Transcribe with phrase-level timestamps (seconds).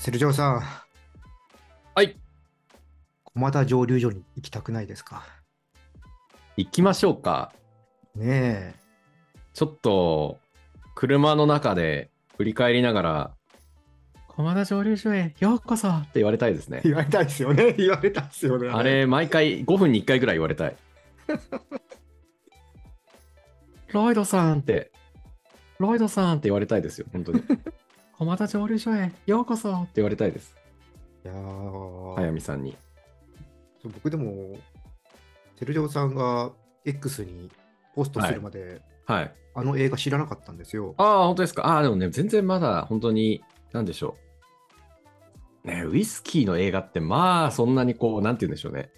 [0.00, 0.62] セルジョーさん、
[1.94, 2.16] はい、
[3.22, 5.22] 駒田蒸留所に行きたくないですか？
[6.56, 7.52] 行きましょうか。
[8.14, 8.74] ね
[9.52, 10.38] ちょっと、
[10.94, 13.34] 車の中で振り返りながら、
[14.28, 16.88] 駒田蒸留所へようこそって言われたいですねえ。。
[16.88, 17.74] 言われたいですよね。
[17.76, 18.70] 言われたいですよね。
[18.70, 20.76] あれ、毎回5分に1回ぐらい言われたい。
[23.92, 24.92] ロイドさんって、
[25.78, 27.42] ロイドさんって言われたいですよ、本当に。
[28.20, 30.54] 駒田蒸留所へようこそって言われたいです。
[31.24, 32.76] いやー早見さんに。
[33.82, 34.58] 僕でも、
[35.58, 36.52] セルジョーさんが
[36.84, 37.50] X に
[37.94, 39.32] ポストするまで、はい。
[39.54, 40.94] あの映画知らなかったんですよ。
[40.98, 41.66] ああ、本当ですか。
[41.66, 44.18] ああ、でもね、全然まだ本当に、なんでしょ
[45.64, 45.68] う。
[45.68, 48.90] ね、ウイスキーの映画って、まあ、そんなにこう、なんて言うんでしょうね。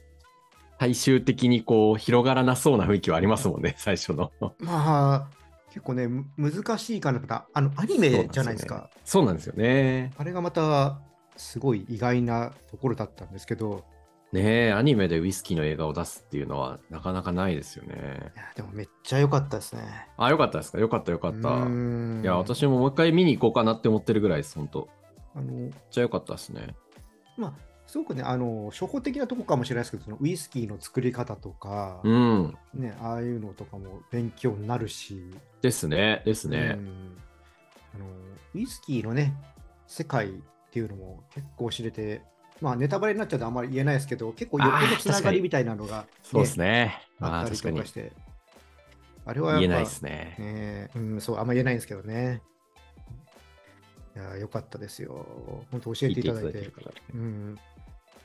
[0.81, 4.33] 大衆的にこう、広がらなそうな雰囲気はありますもんね、最初の。
[4.41, 5.42] まあ、
[5.73, 8.91] 結構ね、む難しいかなとか、あの、アニメじゃないですか。
[9.05, 10.13] そうなんですよね。
[10.19, 11.01] あれがまた、
[11.39, 13.85] すごい意外なところだったんですけど、
[14.33, 18.39] ねえ、アニメでウイスキーの映画を出すっていうのは、なかなかないですよねい。
[18.39, 19.83] やでもめっちゃ良かったですね。
[20.19, 20.79] あ、よかったですか？
[20.79, 21.39] よかった、よかった。
[21.39, 24.89] いや、私ももう一回見に行こうかなって思ってるぐらいです、本当
[25.35, 26.75] あの、めっちゃよかったですね。
[27.37, 27.53] まあ、
[27.93, 32.57] すごくね、あの、初歩的なとこかもしれないですけど、そのウイスキーの作り方とか、うん。
[32.73, 36.77] ね、ああいうのとかも勉強になるし、ですね、ですね。
[36.79, 37.19] うん
[37.95, 38.07] あの
[38.55, 39.35] ウイスキーのね、
[39.87, 40.33] 世界っ
[40.71, 42.23] ていうのも結構知れて、
[42.63, 46.99] まあ、ネタバレになっちゃうとあんまり言えないですけど、結構横のつながりみたいなのが、そうですね。
[47.19, 48.13] まあ、あったりとかして、
[49.27, 50.37] あれは言えないですね。
[50.39, 52.41] ねうん、そう、あんま言えないんですけどね。
[54.17, 55.27] いや、よかったですよ。
[55.71, 56.49] 本当教えていただいて。
[56.49, 57.59] 聞いていてうん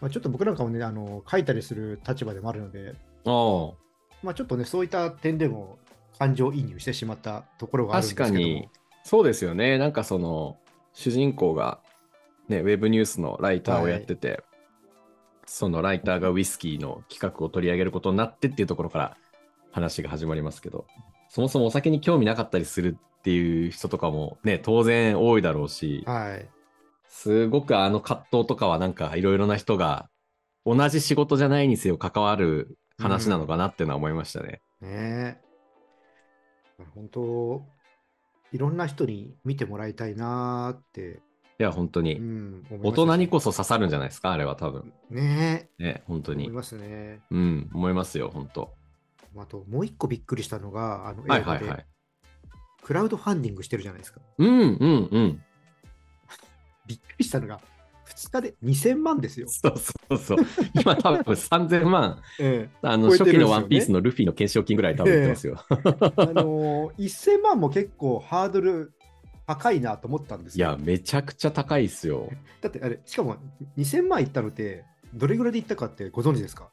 [0.02, 2.94] まあ、ちょっと僕なんかもね、あの書いたりする立場でもあるので、
[3.26, 3.76] お
[4.24, 5.78] まあ、ちょっとね、そういった点でも
[6.20, 8.34] 感情移入してしまったところがあるんですけども。
[8.34, 8.70] 確かに、
[9.04, 9.78] そうですよね。
[9.78, 10.58] なんかその、
[10.94, 11.80] 主人公が、
[12.48, 14.44] ね、ウェブニュースのライターをやってて、
[15.46, 19.18] そのライターがウイスキーの企画を取り上げることになってっていうところから
[19.72, 20.86] 話が始まりますけど、
[21.30, 26.50] そもそもお酒に興味なかったりするっていう人とかもね、当然多いだろうし、はい。
[27.10, 30.10] すごくあの葛藤とかはなんかいろいろな人が
[30.66, 34.62] 同じ仕事じゃないにせよ関わる話なのかなっていうのは思いましたね。
[34.82, 35.38] ねえ。
[36.94, 37.66] 本当、
[38.52, 41.22] いろんな人に見てもらいたいなーって、
[41.60, 42.16] いや、本当うに。
[42.20, 44.94] ん、思いま大人にこそ刺さるんじゃないですか、あれは多分。
[45.10, 46.54] ねね、本当え、思いに。
[46.54, 47.22] ますね。
[47.32, 48.76] うん、思いますよ、本当。
[49.38, 51.86] あと、もう一個びっくりしたのが、あの映画ではいはいはい。
[52.84, 54.22] クラウドファンディングしてるじゃないですか。
[54.38, 55.44] うんうんうん。
[56.88, 57.60] びっくりしたのが、
[58.08, 59.48] 2日で2000万ですよ。
[59.50, 60.38] そうそうそう。
[60.80, 65.58] 今多分3000万、 えあの、超えてるんですよね初期のワンピースのルフィの懸賞金ぐらい多分言ってますよ。
[65.70, 65.74] え
[66.16, 68.94] あのー、1000万も結構ハードル
[69.46, 70.68] 高いなと思ったんですよ。
[70.68, 72.30] いや、めちゃくちゃ高いっすよ。
[72.62, 73.38] だってあれ、しかも
[73.78, 74.84] 2000万いったのって、
[75.14, 76.70] どれぐらいでいったかってご存知ですか？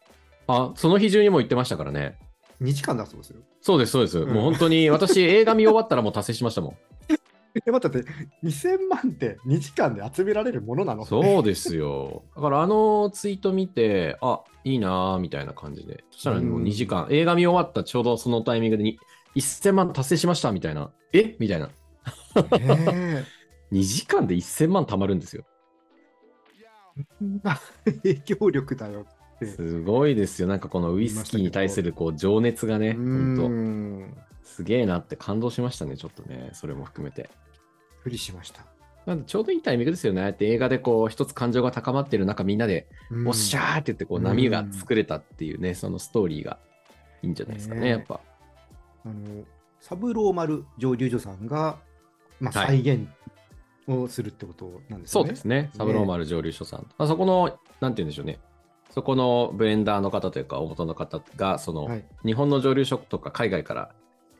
[0.46, 2.18] あ、その日中にも言ってましたからね。
[2.60, 3.40] ?2 時間だそうですよ。
[3.60, 4.18] そうです、そうです。
[4.18, 6.76] うんもう本当に、私、 映画見終わったらもう達成しましたもん。
[7.54, 11.04] え、待って待って、2000万って2時間で集められるものなの？
[11.04, 12.24] そうですよ。
[12.34, 16.04] だからあのツイート見て、あいいなーみたいな感じで。
[16.10, 18.98] そしたらもううん2時間、映画見終わったちょうどそのタイミングでに
[19.36, 20.90] 1000万達成しましたみたいな。
[21.12, 21.36] え？
[21.38, 21.66] みたいな。
[21.66, 21.72] ね
[23.70, 25.44] 2 時間で1000万貯まるんですよ。
[28.02, 29.46] 影響力だよって。
[29.46, 30.48] すごいですよ。
[30.48, 34.16] なんかこのウイスキーに対するこう情熱がね、う本当ん。
[34.42, 36.50] すげえなって感動しましたね、ちょっとね。
[36.52, 37.30] それも含めて。
[38.04, 38.62] ふりしました。
[39.06, 40.20] なんでちょうどいいタイミングですよね。
[40.20, 46.58] ああやって映画でこう一つ感情が高まってる中みんなで、うんおっしゃーって言ってこううん波が作れたっていうね、そのストーリーが
[47.22, 48.20] いいんじゃないですかね、やっぱ。
[49.04, 49.44] あの
[49.80, 51.78] サブローマル蒸留所さんが、
[52.40, 53.08] まあ、はい再現
[53.86, 55.26] をするってことなんですよね。
[55.26, 55.70] そうですね。
[55.76, 56.86] サブローマル蒸留所さん。
[56.96, 58.38] あそこの、なんて言うんでしょうね。
[58.90, 62.04] そこのブレンダーの方というか、大元の方が、その、はい。
[62.24, 63.94] 日本の蒸留所とか海外から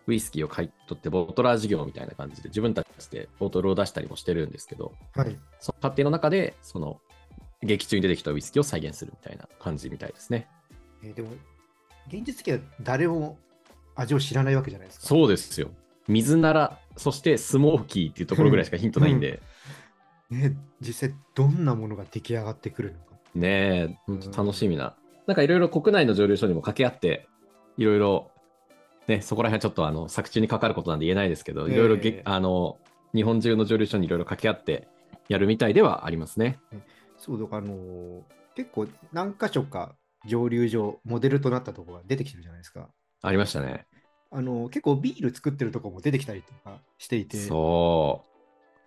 [0.06, 5.36] ウイスキーを買い取って、ボトラー事業みたいな感じで、自分たちでボトルを出したりもしてるんですけど、はい。
[5.60, 7.00] その過程の中で、その、
[7.62, 10.48] 劇中に出てきたウイスキーを再現するみたいな感じみたいですね。
[11.02, 11.30] えーでも、
[12.08, 13.38] 現実的には誰も
[13.94, 15.06] 味を知らないわけじゃないですか。
[15.06, 15.70] そうですよ。
[16.08, 19.40] 水なら、そしてスモーキーっていうところぐらいしかヒントないんで、
[20.30, 23.04] ね、実際どんなものが出来上がってくるのか。
[23.34, 24.96] ねえ、本当楽しみな。
[25.26, 27.28] なんかいろいろ国内の蒸留所にも掛け合って、
[27.76, 28.30] いろいろ、
[29.06, 32.78] ね、そこら辺はちょっとあの作中にかかることなんで言えないですけど、ええいろいろげ、あの
[33.14, 34.88] 日本中の蒸留所にいろいろ掛け合って
[35.28, 36.58] やるみたいではありますね。
[37.18, 38.22] そう、だからあのー
[38.56, 39.96] 結構何箇所か
[40.28, 42.88] 蒸留所、モデルとなったところが出てきてるじゃないですか。
[43.22, 43.86] ありましたね。
[44.30, 48.34] あのー結構ビール作ってるところも出てきたりとかしていて、そう。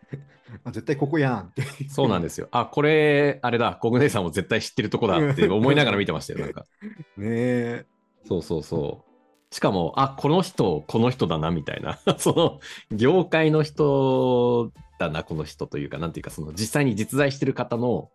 [0.63, 1.63] あ絶対ここやんって。
[1.89, 2.47] そうなんですよ。
[2.51, 6.65] あ、これ、あれだ、コグネさんも絶対知ってるとこだって思いながら見てましたよ、なんか。
[7.17, 7.85] ねえ。
[8.25, 9.16] そうそうそう。
[9.51, 11.99] しかも、あ、この人、この人だな、みたいな。
[12.19, 12.59] その、
[12.95, 18.09] 業界の人だな、この人というか、なんていうか、その、実際に実在してる方の、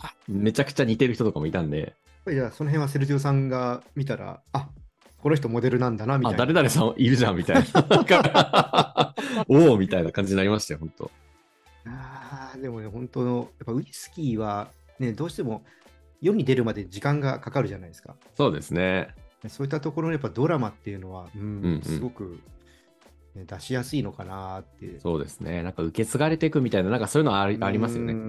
[0.00, 1.94] あめちゃくちゃ似てる人とかもいたんで、
[2.28, 4.68] じゃあその辺はセルジオさんが見たら、あ
[5.22, 6.46] この人モデルなんだなみたいあ、な。
[6.46, 9.14] 誰々さんいるじゃん、みたいな。
[9.48, 11.10] おおみたいな感じになりましたよ、本当
[11.86, 14.68] あーでもね、本当の、やっぱウイスキーは、
[15.00, 15.64] ね、どうしても
[16.20, 18.14] 世に出るまで時間がかかるじゃないですか。
[18.36, 19.08] そうですね。
[19.48, 22.40] そういったところのやっぱドラマっていうのは、うんうんうんすごく、
[23.34, 24.98] ね、出しやすいのかなって。
[25.00, 25.62] そうですね。
[25.62, 28.12] なんか受け継がれていくみたいな、なんかそういうのはありありますよね。
[28.12, 28.22] ううん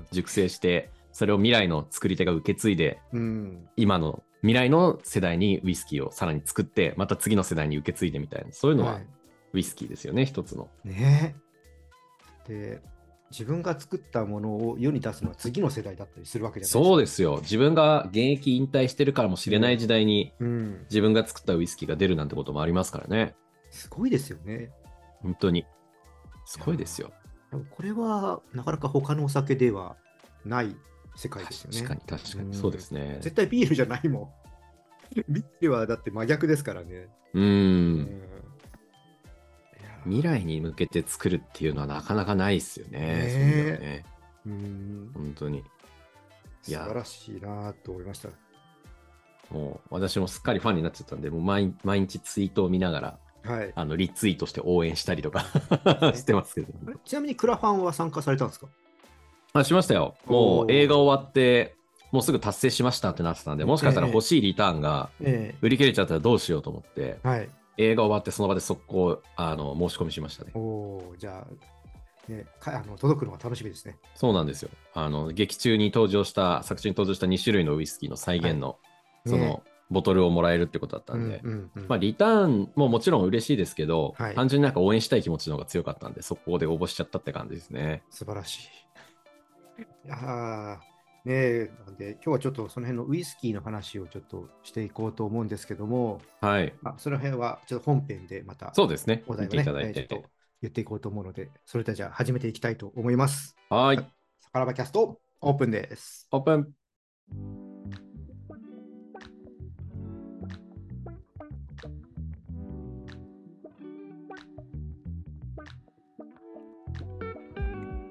[0.00, 3.68] ん熟成して、それを未来の作り手が受け継いで、うん。
[3.76, 9.06] 今の未来の世代にウイスキーをさらに作って、また次の世代に受け継いでみたいな、そういうのははい
[9.52, 10.68] ウイスキーですよね、一つの。
[10.84, 11.36] ね
[12.46, 12.80] で、
[13.30, 16.84] 自分が作ったものを世に出すのは次の世代だったりするわけじゃないですか。
[16.84, 17.38] そうですよ。
[17.42, 20.86] 自分が現役引退してるからもしれない時代に、うん。
[20.90, 23.34] 自分が作ったウイスキーが出るなんてこともありますからね。
[23.70, 24.70] すごいですよね。
[25.22, 25.66] 本当に。
[26.44, 27.10] すごいですよ。
[27.70, 29.96] これはなかなか他のお酒では
[30.44, 30.76] ない
[31.16, 31.82] 世界ですよね。
[31.82, 32.56] 確かに確かうんに。
[32.56, 33.18] そうですね。
[33.20, 34.28] 絶対ビールじゃないもん。
[35.28, 37.08] ビールはだって真逆ですからね。
[37.34, 37.40] う。
[37.40, 38.20] うん
[40.06, 42.98] 未来に向けて作るっていうのはなかなかないですよね。
[42.98, 44.04] ねえそういうのはね。
[44.46, 45.62] うん本当に。
[46.68, 48.28] いや素晴らしいなと思いました。
[49.50, 53.18] もう私もすっかりファンになっちゃったんで、もう毎毎日ツイートを見ながら、
[53.54, 53.72] はい。
[53.74, 55.44] あのリツイートして応援したりとか
[56.14, 56.72] してますけど。
[57.04, 58.66] ちなみにクラファンは参加されたんですか？
[59.52, 60.14] あしましたよ。
[60.26, 61.76] もう映画終わって、
[62.12, 67.48] もうすぐ達成しましたってなってたんで、もしかしたら欲しいリターンがえ売り切れちゃったらどうしようと思って、えはい。
[67.78, 70.52] 映画終わってその場で速攻あの申し込みしましたね。
[70.54, 73.98] おおじゃあ、ね、かあの届くのが楽しみですね。
[74.14, 74.70] そうなんですよ。
[74.94, 78.78] あの劇中に登場した、作中に登場した2種類のウイスキーの再現の、
[79.26, 88.02] いその、ねボトルをもらえるってことだったんで、うんうんうんまあ、リターンももちろん嬉しいですけど、はい単純になんか応援したい気持ちの方が強かったんで、そこで応募しちゃったって感じですね。
[88.10, 88.68] 素晴らし
[89.78, 89.82] い。
[89.82, 90.95] いやー
[91.26, 96.72] ねえ、なんで今日はちょっとその辺のウイスキーの話をちょっとしていこうと思うんですけども、はい。
[96.82, 99.24] まあ、その辺はちょっと本編でまたそうですね。
[99.26, 100.06] 見お題をね、ていただいちょっ。
[100.06, 100.22] と
[100.62, 103.56] 言っていこうと思うので、それではじゃあ始めていきたいと思います。
[103.68, 103.96] はい。
[103.96, 106.28] さからばキャストオープンです。
[106.30, 106.72] オープン。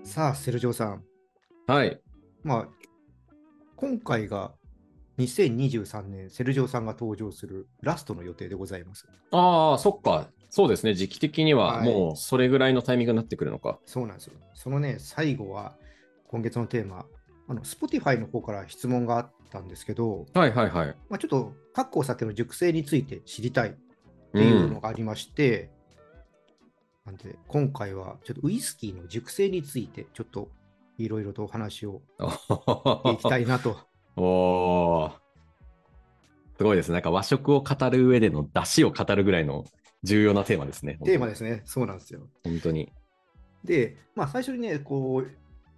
[0.03, 1.03] さあ、セルジョーさん。
[1.67, 2.01] はい。
[2.43, 2.84] まあ、
[3.75, 4.53] 今回が
[5.17, 9.07] 2023年、セルジョーさんが登場するラストの予定でございます。
[9.31, 10.27] ああ、そっか。
[10.49, 10.93] そうですね。
[10.93, 13.79] 時期的にははいもうそれぐらいのタイミングになってくるのか。
[13.85, 14.33] そうなんですよ。
[14.53, 15.75] そのね、最後は、
[16.27, 17.05] 今月のテーマ、
[17.47, 20.95] あの Spotify の方から質問があったんですけど、はいはいはい。
[21.09, 23.73] まあ、ちょっと各お酒の熟成について知りたいっ
[24.31, 25.69] ていうのがありまして、
[27.05, 30.49] なんで今回はちょっとウイスキーの熟成についてちょっと
[30.97, 33.77] いろいろとお話をしていきたいなと。
[34.15, 35.11] おー
[36.57, 36.93] すごいですね。
[36.93, 39.65] なんか和食を語る上での出汁を語るぐらいの
[40.03, 40.97] 重要なテーマですね。
[41.03, 41.63] テーマですね。
[41.65, 42.21] そうなんですよ。
[42.43, 42.93] 本当に。
[43.65, 45.31] で、まあ、最初にね、こう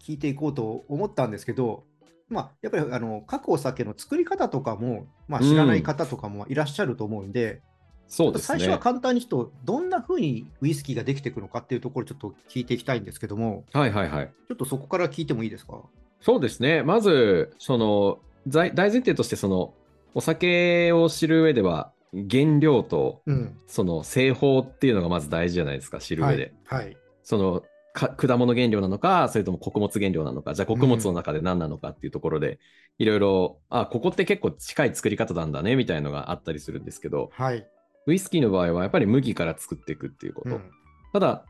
[0.03, 1.85] 聞いていこうと思ったんですけど、
[2.29, 7.61] まあ、やっぱりあの各お酒の作り方とかも、まあ、知らない方とかもいらっしゃると思うんで、
[8.07, 8.59] そうですね。
[8.59, 14.31] 最初は簡単にちょっとどんな風にウイスキーができていくのかっていうところをちょっと聞いていきたいんですけども、はいはいはい。
[14.47, 15.81] ちょっとそこから聞いてもいいですか？
[16.21, 16.83] そうですね。
[16.83, 19.73] まず、その、大大前提として、その、
[20.13, 23.57] お酒を知る上では、原料と、うん。
[23.67, 26.53] その製法っていうのがまず大事じゃないですか、知るはい上で。。
[26.65, 26.97] はい。
[27.23, 32.59] そのか果物原料なのか、それとも穀物原料なのか、じゃあ穀物の中で何なのかっていうところで、
[32.99, 37.67] いろいろ、あ、ここって結構近い作り方なんだね、みたいのがあったりするんですけど、はい。
[38.07, 40.55] ウイスキーの場合はやっぱり麦から作っていくっていうこと。
[40.55, 40.71] うん
[41.13, 41.45] ただ、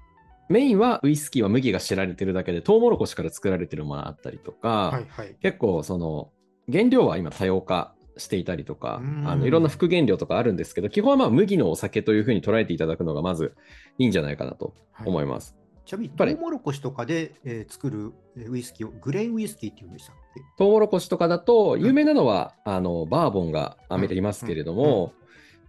[0.49, 5.05] メインはウイスキーは麦が知られてるだけで、トウモロコシから作られてるものがあったりとか、はい。
[5.09, 5.35] はい。
[5.41, 6.31] 結構その
[6.71, 13.55] 原料は今多様化していたりとか、うんあのいろんな副原料とかあるんですけど、基本はまあ麦のお酒というふうに捉えていただくのがまず
[13.97, 14.73] いいんじゃないかなと
[15.05, 15.55] 思います。
[15.85, 20.41] ちなみに、トウモロコシとかで、えー作るえーウイスキーをグレーンウイスキーっていうんでしたっけ？
[20.57, 25.13] トウモロコシとかだと有名なのは、あのバーボンがアメリカにいますけれども、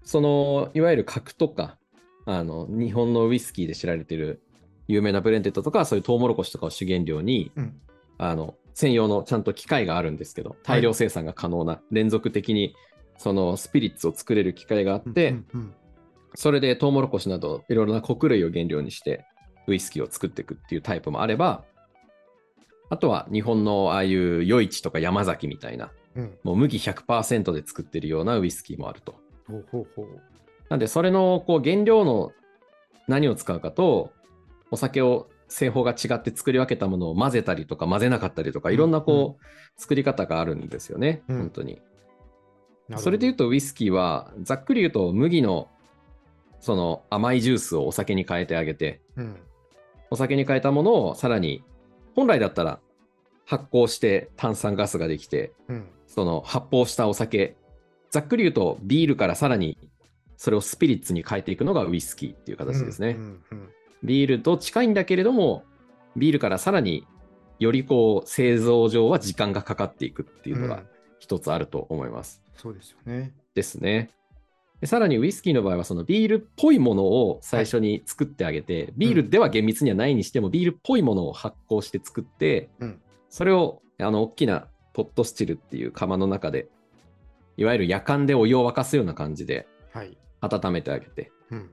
[0.08, 1.76] そのいわゆる角とか
[2.24, 4.40] あの日本のウイスキーで知られている
[4.86, 7.80] 有名なブレンデッドとかそういうトウモロコシとかを主原料にうん。
[8.16, 12.74] あの専用のちゃんと機械があるんですけど大量生産が可能な、連続的に
[13.16, 15.74] そのスピリッツを作れる機械があって、うんうん
[16.34, 19.24] それでトウモロコシなどいろいろな穀類を原料にして
[19.66, 21.64] ウイスキーを作っていくっていうタイプもあれば、
[22.90, 26.38] あとは日本のああいう余市とか山崎みたいな、うん。
[26.44, 29.16] もう麦100%で作ってるようなウイスキーもあると。
[29.48, 30.06] ほうほうほう。
[30.68, 32.32] なんで、それのこう原料の
[33.06, 34.12] 何を使うかと、
[34.70, 41.80] お酒を製法が違って作り分けたものを混ぜたりとか混ぜなかったりとか、うんいろんなこう、作り方があるんですよね、うん本当に。
[42.96, 45.68] それで言うと、ウイスキーは、ざっくり言うと、麦の
[46.60, 49.36] その甘いジュースをお酒に変えてあげて、うん。
[50.10, 51.64] お酒に変えたものをさらに、
[52.14, 52.80] 本来だったら
[53.44, 55.88] 発酵して炭酸ガスができて、うん。
[56.06, 57.56] その発泡したお酒、
[58.10, 59.78] ざっくり言うとビールからさらに
[60.36, 63.10] それをスピリッツに変えていくのがウイスキーっていう形ですね。
[63.10, 63.68] うんうん
[64.02, 65.64] ビールと近いんだけれども、
[66.16, 67.04] ビールからさらに
[67.58, 70.86] よりこう製造上は時間がかかっていくっていうのがうん
[71.18, 72.40] 一つあると思います。
[72.54, 73.34] そうですよね。
[73.54, 74.10] ですね。
[74.80, 83.00] でさらにウイスキーの場合はそのビールっぽいものを最初に作ってあげて、ビールでは厳密にはないにしてもビールっぽいものを発酵して作って、うん
[83.30, 86.68] それをあの大きなポットスチルっていう釜の中で
[87.58, 90.16] いわゆる夜間でお湯を沸かすような感じではい。
[90.40, 91.70] 温めてあげてうん。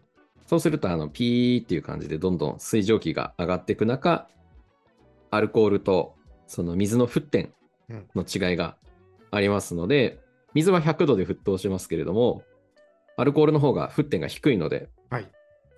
[0.48, 4.28] そうするとあのピーっていう感じでどんどん水蒸気が上がっていく中
[5.32, 6.16] アルコールと
[6.48, 7.54] その水の沸点
[8.16, 8.78] の違いが
[9.32, 10.20] ありますので、
[10.54, 12.44] 水は100度で沸騰しますけれども
[13.18, 15.30] アルコールの方が沸点が低いのではい。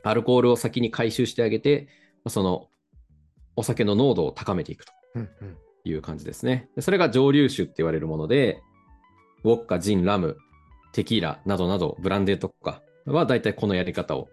[0.03, 1.87] アルコールを先に回収してあげて
[2.27, 2.67] その
[3.55, 5.57] お酒の濃度を高めていくとうんうん。
[5.85, 6.69] いう感じですね。
[6.75, 8.61] でそれが蒸留酒って言われるもので、
[9.47, 10.37] ウォッカ、ジン、ラム、
[10.91, 14.27] テキーラなどなど、ブランデーとかは大体このやり方を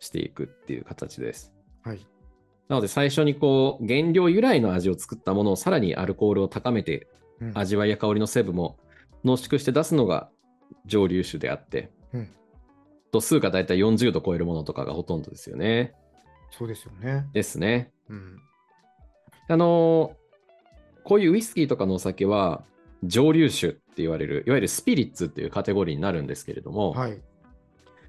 [0.00, 1.52] していくっていう形です。
[1.82, 2.06] はい。
[2.68, 7.06] なので最初にこう原料由来の味を作ったものをさらにアルコールを高めて
[7.40, 8.76] うん味わいや香りの成分も
[9.24, 10.30] 濃縮して出すのが
[10.86, 12.30] 蒸留酒であって、うん
[13.12, 15.94] 度数が大体40度超えるものとかがほとんどですよね。
[16.50, 17.26] そうですよね。
[17.32, 17.92] ですね。
[18.08, 18.40] うん。
[19.48, 20.26] あのー
[21.04, 22.64] こういうウイスキーとかのお酒は
[23.04, 27.18] 蒸留酒って言われるいわゆるスピリッツっていうカテゴリーになるんですけれども、はい。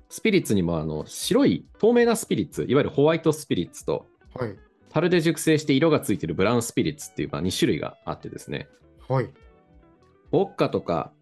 [0.09, 4.55] スピリッツにもあの白い透明なスピリッツいわゆるホワイトスピリッツとはい。
[4.89, 8.67] 樽で熟成して色がついているブラウンスピリッツっていうまあ2種類があってですね
[9.07, 9.25] はい。
[9.25, 11.13] ウォッカとか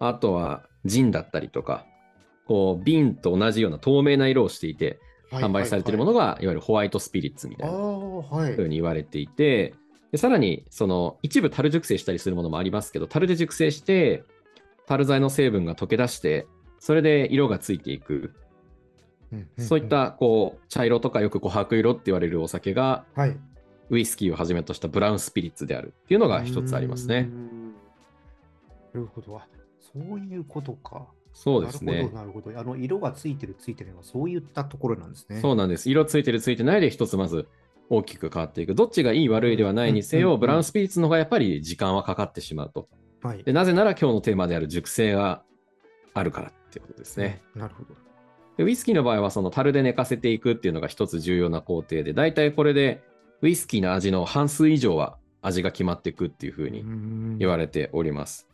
[0.00, 1.86] あとはジンだったりとか
[2.48, 4.98] こう瓶と同じような透明な色をしていて
[5.30, 8.68] はい販売されているものがいわゆるホワイトスピリッツみたいなふう。
[8.68, 9.74] に言われていて、
[10.12, 14.24] でさらにその一部樽熟成したりするものもありますけど、樽で熟成して、
[14.86, 16.46] 樽剤の成分が溶け出して、
[16.78, 18.34] それで色がついていく、
[19.58, 19.88] そういっ。
[19.88, 23.36] たこう茶色とかよく琥珀色って言われるお酒が、はい。
[23.90, 27.22] ウイスキーをはじめとしたブラウンスピリッツであるっていうのが一つありますね。
[27.22, 27.72] ん。
[27.72, 27.74] な
[28.94, 29.36] るほど。
[29.38, 29.46] あ
[29.80, 31.06] そういうことか。
[31.32, 32.10] そうですねなるほ。
[32.10, 32.58] ど、なるほど。
[32.58, 35.40] あの、色がついてる、ついてるのは、そういったところなんですね。
[35.40, 35.88] そうなんです。
[35.88, 37.48] 色ついてるついてないで一つまず
[37.90, 38.74] 大きく変わっていく。
[38.74, 42.88] どっちがいい悪いではないにせよ、ブラウンスピリッツの方がやっぱり時間はかかってしまうと。
[43.22, 43.42] はい。
[43.42, 45.42] でなぜなら今日のテーマである熟成が
[46.14, 47.42] あるからっていうことですね。
[47.54, 47.94] なるほど。
[48.56, 53.02] でウイスキーの場合はその樽で寝かせていくっていうのが一つ重要な工程で、大体これで
[53.40, 56.84] ウイスキーの味の半数以上は味が決まっていくっていうふうに
[57.38, 58.48] 言われれております。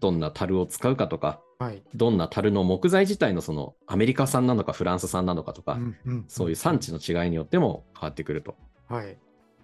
[0.00, 1.82] どんな樽を使うかとか、はい。
[1.94, 8.56] どんな樽の木材自体のそのアメリカ産なのかフランス産なのかとか、うんうんそういう産地の違いによっても変わってくると。
[8.88, 9.16] はい。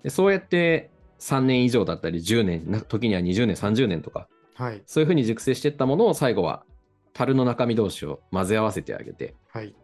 [0.02, 4.82] でそうやって3年以上だったり10年、な時には20年、30年とか、はい。
[4.86, 6.64] そういうふうに熟成していったものを最後は
[7.12, 9.74] 樽の中身同士を混ぜ合わせてあげて、はい。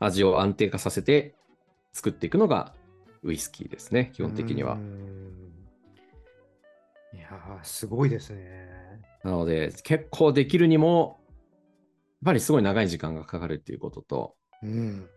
[0.00, 1.34] 味を安定化させて
[1.92, 2.74] 作っていくのが
[3.22, 4.76] ウイスキーですね、基本的には
[7.14, 8.73] いやー、すごいですね。
[9.24, 11.18] なので、結構できるにも、
[12.22, 15.08] やっぱりすごい長い時間がかかるっていうことと、うん。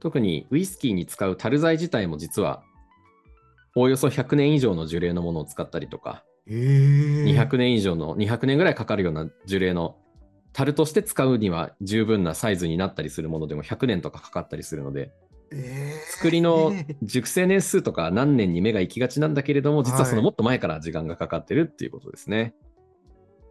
[0.00, 2.62] 特にウイスキーに使う樽材自体も実は、
[3.76, 9.96] おおよそ100年以上の樹齢のものを使ったりとか、えー、200年以上の、200年ぐらいかかるような樹齢の
[10.52, 15.12] 樽として使うには十分なサイズになったりするものでも100年とかかかったりするので、
[15.52, 16.72] えー作りの
[17.02, 22.54] 熟成年数とか何年に目が行きがちなんだけれども、実はそのもっと前から時間がかかってるっていうことですね。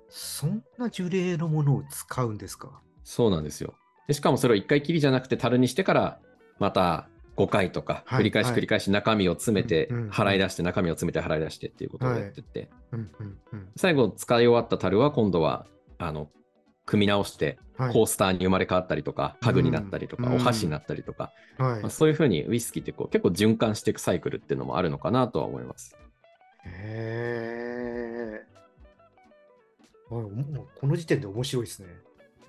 [0.10, 2.82] そんな樹齢のものを使うんですか？
[3.04, 3.74] そうなんですよ。
[4.08, 6.20] でしかもそれを1回きりじゃなくて樽にしてから
[6.60, 7.08] また
[7.38, 12.70] 5回とかはい繰り返しはい繰り返し中身を詰めて払い出して中身を詰めて払い出してっていうことをやってって。
[13.76, 15.66] 最後使い終わった樽は今度は
[15.98, 16.30] あの
[16.86, 17.94] 組み直してはい。
[17.94, 21.34] コースターに生まれ変わったりとか家具になったりとかうんお箸になったりとか、
[21.90, 25.98] そういうふうにウイスキーってこう結構循環していくサイクルっていうのもあるのかなとは思います。
[26.64, 28.15] へえ。
[30.24, 31.88] この時点で面白いですね。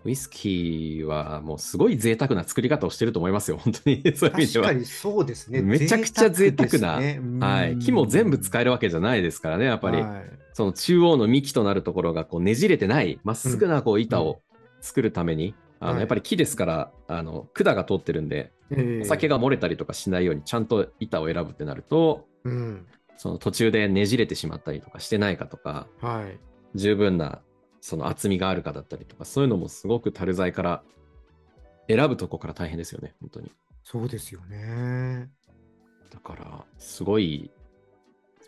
[0.04, 4.02] ウイスキーはもうすごい贅沢な作り方をしてると思いますよ、本当に。
[4.14, 4.66] そういう意味では。
[4.66, 5.62] 確かにそうですね。
[5.62, 14.40] めちゃくちゃ贅沢なねはい、木も全部使えるわけじゃないですからね、やっぱり、はいその中央の幹となるところがこうねじれてない、まっすぐなこう板を
[14.80, 22.86] 作るために、あはいのやっぱり木ですから、あの管が通ってるんで、ええお酒が漏れたりとかしないように、ちゃんと板を選ぶってなると、うん。
[23.18, 26.38] その途中でねじれてしまったりとかしてないかとか、はい。
[26.74, 27.42] 十分な
[27.86, 30.82] その厚みがあるかだったりとか、そういうのもすごく樽材から
[31.86, 33.52] 選ぶとこから大変ですよね、本当に。
[33.84, 35.30] そうですよね。
[36.10, 37.52] だから、すごい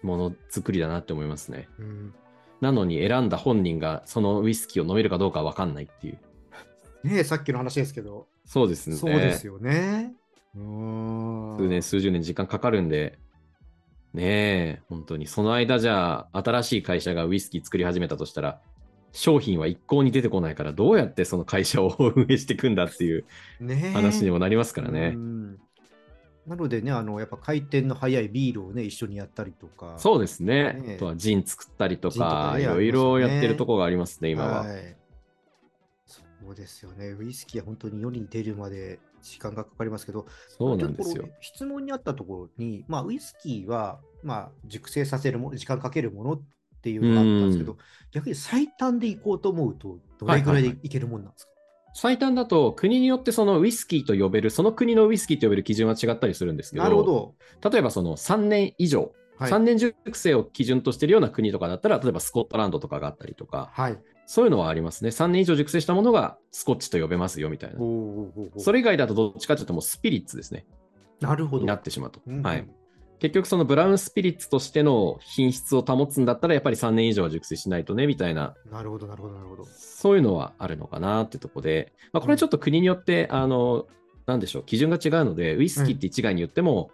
[0.03, 1.69] ものづくりだなって思いますね。
[1.79, 2.15] うん。
[2.61, 6.19] なのに選んだ本人がそのウイスキーを飲めるかどうかわかんないっていう。
[7.05, 8.97] ねえ、さっきの話ですけど、そうですね。
[8.97, 10.17] そうですよね。
[10.53, 13.21] 数年、数十年時間かかるんで、
[14.13, 15.29] ねえ、本当に。
[15.29, 18.61] その間じゃあ、新しい会社がウイスキー作り始めたとしたら、
[19.19, 23.25] 商品は一向に出てこないから、どうやってその会社を運営していくんだっていう
[23.93, 25.19] 話にもなりますからねう。
[25.19, 25.59] ん
[26.47, 29.95] なのでね、あのやっぱ回転の速いビールをね、一緒にやったりとか。
[29.99, 30.73] そうですね。
[30.75, 34.65] ねえあとはジン作ったりとかか、ねいろいろやってるとこがありますね、今は。
[34.65, 34.97] い
[36.07, 36.23] そ
[36.53, 37.11] うですよね。
[37.11, 46.43] ウイスキーは本当に世に出るまで時間がかかりますけど、そうなんですよ質問にあったところに、まあ、ウイスキーは、まあ、熟成させるもの、時間かけるものっ
[46.81, 47.77] ていうのがあったんですけど、
[48.13, 51.53] 逆に最短でいこうと思うと、どれぐらいでいけるもんなんですか、
[51.95, 57.35] 最短だと国によってそのウイスキーと呼べる、その国のウイスキーと呼べる基準は違ったりするんですけど、なるほど。
[57.71, 63.99] 例えばその3年以上、はい3年熟成を基準としているような国とかだったら、例えばスコットランドとかがあったりとか、はい。
[64.27, 65.11] そういうのはありますね。
[65.11, 67.79] 3年以上熟成したものがスコッチと呼べますよみたいな
[68.59, 70.67] それ以外だとどっちかというともうスピリッツですね。
[71.21, 71.63] なるほど。
[71.63, 72.21] になってしまうと。
[72.27, 72.69] うんうんはい。
[73.19, 79.65] 結局そのブラウンスピリッツとしての品質を保つんだったら、やっぱり3年以上は熟成しないとね、みたいな、なるほど、なるほど、なるほど。
[79.65, 83.87] そういうのはあるのかなってとこで、まあ、これはちょっと国によって、あの、
[84.27, 86.91] なんでしょう、基準が違うので、ウイスキーって一概に言っても、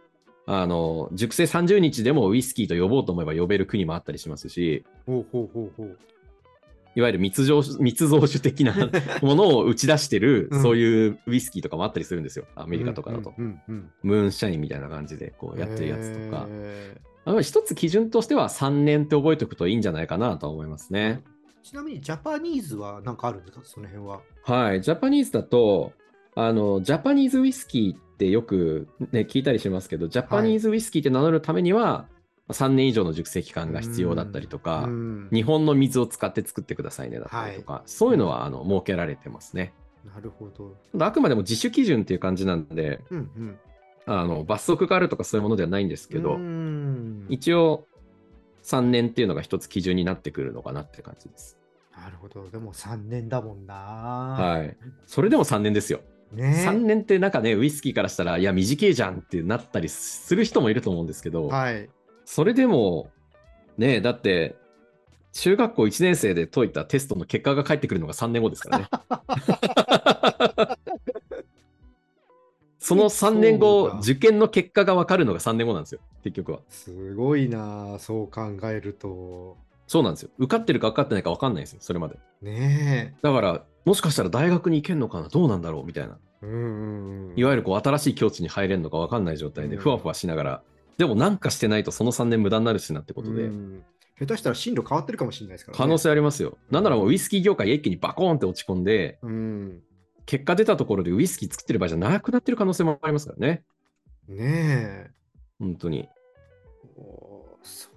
[0.46, 5.98] あの、熟成30日でもウイスキーと呼ぼうと思えば呼べる国もあったりしますし、ほうほうほうほう。
[6.96, 8.74] いわゆる密造密造酒的な
[9.22, 13.34] ものを打ち出してる、うんそういうウイスキーとかもあったりするんですよ、アメリカとかだと。
[13.36, 16.46] うんうんうんムーンシャインみたいな感じでこうやってるやつとか。
[16.48, 21.22] へあの一つ基準としては3年って覚えておくといいんじゃないかなとは思いますーね。
[21.62, 23.60] ちなみにジャパニーズは何かあるんですか？
[23.64, 24.20] その辺は。
[24.44, 25.92] はい、ジャパニーズだと、
[26.34, 32.06] あの、ジャパニーズウイスキーってよくね、聞いたりしますけど、ジャパニーズウイスキーって名乗るためには、
[32.50, 39.72] 3年以上の熟成期間が必要だったりとか、うん日本の水を使って作ってくださいねだったりとか、そういうのはあの設けられてますね。
[40.04, 40.76] なるほど。
[41.04, 43.58] あくまでも自主基準っていう感じなんで、うんうん。
[44.06, 47.86] あの罰則があるとかそういうものではないんですけど、うん一応
[48.62, 51.58] 3年っていうのが一つ基準になってくるのかなって感じです。
[51.96, 52.48] なるほど。
[52.50, 53.74] でも3年だもんな。
[53.74, 54.76] はい。
[55.06, 56.00] それでも3年ですよ。
[56.32, 56.36] い。
[56.36, 61.88] ね3年ってなんかね、ウイスキーからしたら、いや、短いじゃんってなったりする人もいると思うんですけど、はい。
[62.24, 63.10] それでも、
[63.78, 64.56] ね、だって、
[65.32, 68.88] 中学校1年生で解いたテストの結果が返ってくるのが3年後ですからね。
[72.78, 76.60] その3年後受験の結果が分かるのが3年後なんですよ、結局は。
[76.68, 77.98] すごいな。
[77.98, 79.56] そう考えると。
[79.86, 80.30] そうなんですよ。
[80.38, 82.16] 受かってるか受かってないか分かんないんですよ、それまで。
[82.42, 86.18] ねだから、もしかしたら大学に行けんのかな、どうなんだろうみたいな。
[86.42, 86.46] え。
[86.46, 87.38] うんうんうん。
[87.38, 90.62] いわゆるこう新しい境地に入れるのか分かんない状態で、うんふわふわしながら、
[90.96, 93.84] でもなんかしてないとその3年無駄になるしなってことで、うん
[94.16, 95.78] 下手したら進路変わってるかもしれないですから、ね。
[95.78, 96.56] 可能性ありますよ。
[96.70, 99.82] なんならもうウイスキー業界一気にバコーンって落ち込んで、うん。
[100.26, 103.64] 結果出たところでウイスキー作ってる場合じゃなくなってる可能性もありますからね。
[104.28, 105.10] ねえ。
[105.58, 106.08] 本当に。
[106.96, 107.90] おーそ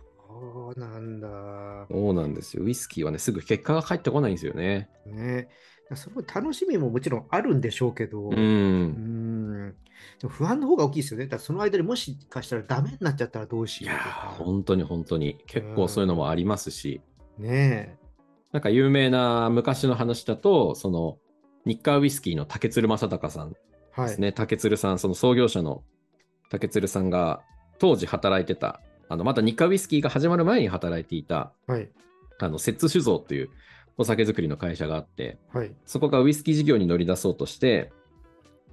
[0.75, 1.85] うなんだ。
[1.89, 2.63] そうなんですよ。
[2.63, 4.89] ウイスキーはね、すぐ結果が返ってこないんですよね。
[5.05, 5.49] ね
[5.95, 8.31] その楽しみももちろんあるんでしょうけど、う。
[8.31, 9.75] うんん
[10.19, 11.27] でも不安の方が大きいですよね。
[11.27, 14.43] だその間にもしかしたらダメになっちゃったらどうしようとかー、。
[14.43, 15.37] 本当に本当に。
[15.47, 17.01] 結構そういうのもありますし、
[17.37, 17.97] ね
[18.51, 21.17] なんか有名な昔の話だと、その、
[21.65, 23.51] 日課ウイスキーの竹鶴正隆さん
[23.97, 24.01] え。
[24.01, 24.09] はい。
[24.09, 25.83] ですね、竹鶴さん、その創業者の
[26.49, 27.41] 竹鶴さんが
[27.77, 31.89] 当時働いてた、あのまだ日課ウイスキーが始まる前に働いていた、はい。
[32.39, 33.49] あの摂津酒造っていう
[33.97, 35.71] お酒造りの会社があって、はい。
[35.85, 37.91] そこがウイスキー事業に乗り出そうとして、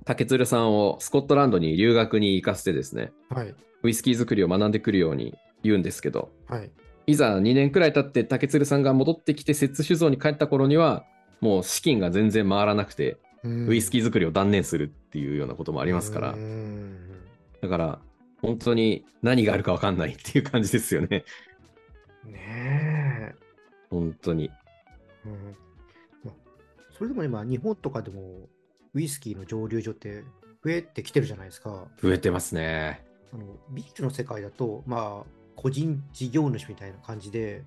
[0.04, 3.54] 竹鶴さんをスコットランドに留学に行かせてですね、はい。
[3.82, 6.70] ウイスキー作りを学んでくるように言うんですけど、はい。
[7.06, 11.04] いざ2年くらい経って竹鶴さんが戻ってきて摂津酒造に帰った頃には、
[11.40, 16.34] もう資金が全然回らなくて、ウイスキーー作りを断念するっていうようなこともありますから、
[17.60, 17.98] だから、
[18.40, 21.24] 本当に何があるか分かんないっていう感じですよね。
[22.24, 23.34] ねえ。
[23.90, 24.50] 本当に。
[25.26, 25.56] うん
[26.24, 26.32] ま
[26.90, 28.48] そそれでも今、日本とかでも
[28.94, 30.24] ウイスキーの蒸留所って
[30.64, 31.86] 増えてきてるじゃないですか。
[32.00, 33.04] 増えてますね。
[33.32, 37.64] あのビールの世界だと、まあ、個人事業主みたいな感じで、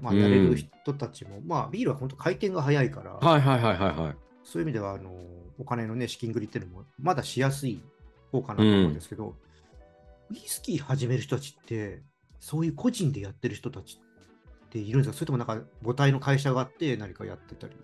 [0.00, 4.16] まあ、やれる人たちも、まあ、ビールは本当回転が早いから、はいはいはいはいはい。
[4.44, 5.10] そういう意味ではあの
[5.58, 7.82] お金のね、資金繰りっていうのもまだしやすい
[8.30, 9.34] 方かなと思うんですけど、
[10.30, 12.02] ウイスキー始める人たちって、
[12.40, 13.98] そういう個人でやってる人たち
[14.78, 15.14] っているんですか？
[15.14, 17.74] それともなんか母体の会社があって何かやってたり？
[17.74, 17.78] や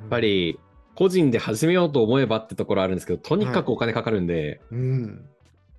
[0.00, 0.58] やっぱ、り、
[0.94, 5.28] 個人で始めようと思えばってところあるんですけど、とにかくお金かかるんで、うん。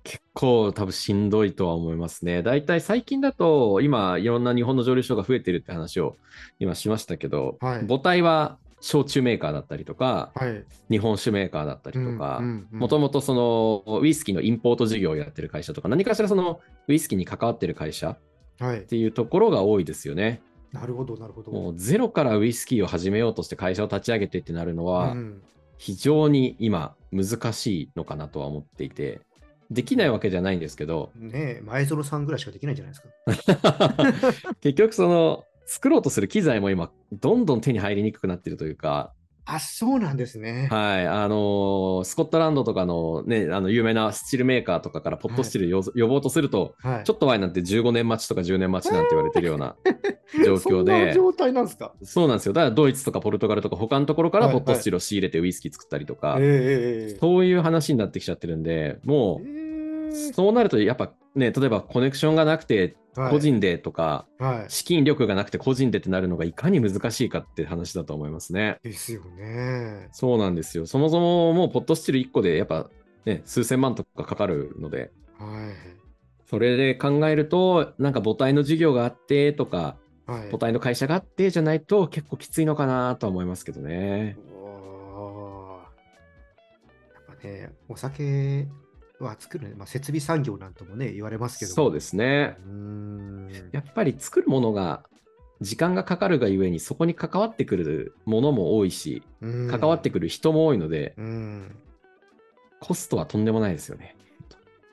[0.02, 2.42] 結構多分しんどいとは思いますね。
[2.42, 6.16] 大体最近だと、今、いろんな日本の蒸留所が増えてるって話を
[6.58, 10.64] 今しましたけど、はい母体は焼酎メーカーだったりとか、はい。
[10.90, 13.34] 日本酒メーカーだったりとか、ももともとそ
[13.86, 18.16] のウイスキーのインポート事業をやってる会社とか、何かしらそのウイスキーに関わってる会社
[18.60, 18.86] っはい。
[18.86, 20.42] ていうところが多いですよね。
[20.72, 21.52] なるほど、なるほど。
[21.52, 25.42] もうゼロからウイスキーを始めようとして会社を立ち上げてってなるのは、うん
[25.78, 29.20] 非常に今難しいのかなとは思っていて、
[29.70, 33.94] できないわけじゃないんですけど、ねえ、前園さんぐらいしかできないんじゃないですか。
[34.60, 39.12] 結局その作ろうとする機材も今どんどん手に入りにくくなってるというか、
[39.50, 40.68] あ、そうなんですね。
[40.70, 47.04] はい、あのースコットランドとかのね、あの有名なスチルメーカーとかからポットスチルよ呼ぼうとすると、はい。
[47.04, 49.74] ちょっと前なんて15年待ちとか10年待ちなんて言われてるような
[50.44, 51.92] 状況そんなで、状態なんですか？
[52.02, 52.52] そうなんですよ。
[52.52, 56.48] だからドイツとかポルトガルとか他のところからはいポットスチルを仕入れてウイスキー作ったりとか、えええ
[57.10, 64.70] ええそういう話になってきちゃってるんで、もえう、えそうなるとやっぱね、例えばコネクションがなくてはい個人でとか、はい。
[64.70, 68.78] 資金力がなくて個人でってなるのがいかに難しいかって話だと思いますね。
[68.84, 70.08] ですよね。
[70.12, 70.86] そうなんですよ。
[70.86, 72.88] そもそももうポットスチル1個でやっぱ
[73.24, 75.72] ね、数千万とかかかるので、は
[76.46, 79.96] それで考えると、なんか母体の事業があってとか、
[80.28, 80.30] い。
[80.30, 80.50] はい。
[80.50, 84.36] 母体の会社があってじゃないと結構きついのかなとは思いますけどね。
[87.14, 88.68] やっぱね、お酒
[89.20, 91.72] は作る、まあ、設備産業なんともね、言われますけど。
[91.72, 92.56] そうですね。
[93.72, 95.04] やっぱり作るものが
[95.60, 101.76] 時間がかかるがゆえにそこに関わってくるものも多いし、うん関わってくる人も多いので、うん。
[102.80, 104.16] コストはとんでもないですよね。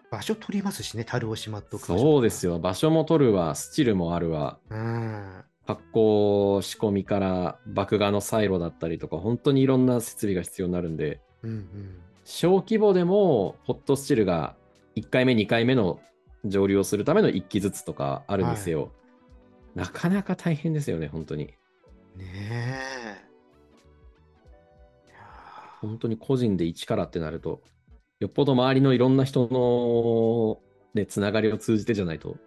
[0.10, 2.54] 場所取りますしね、樽をしまっとくそうですよ。
[2.54, 2.60] よ。
[2.60, 5.44] 場所も取るわ、スチルもあるわ、うん。
[5.68, 12.05] 発酵仕込みから麦芽のサイロだったりとか、本当にいろんな設備が必要になるんで、うんうん。
[12.26, 14.56] 小規模でもホットスチルが
[14.96, 16.02] 1回目、2回目の
[16.44, 18.92] 蒸留をするための1機ずつとかあるにせよ、
[19.76, 21.54] なかなか大変ですよね、本当に。
[22.18, 23.26] ねえ。
[25.82, 27.62] 本当に個人で一からってなると、
[28.20, 30.60] よっぽど周りのいろんな人の、
[30.96, 32.38] ね、つながりを通じてじゃないと。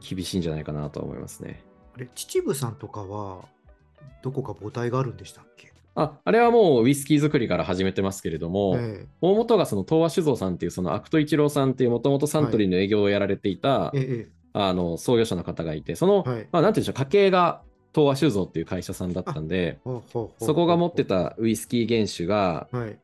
[0.00, 1.62] 厳しいんじゃないかなとは思いますね。
[1.94, 3.44] あれ、秩父さんとかは、
[4.22, 5.72] どこか母体があるんでしたっけ？
[5.94, 17.62] ああれはもうウイスキー作りから始めてますけれども、え大元がその東亜酒造さんっていうその肥土伊知郎さんっていうもともとサントリーの営業をやられていた、えええあの創業者の方がいて、その、はいまあ、なんていうんでしょう、家系が
[17.94, 22.98] 東亜酒造っていう会社さんだったんで、そこが持ってたウイスキー原酒が、はい。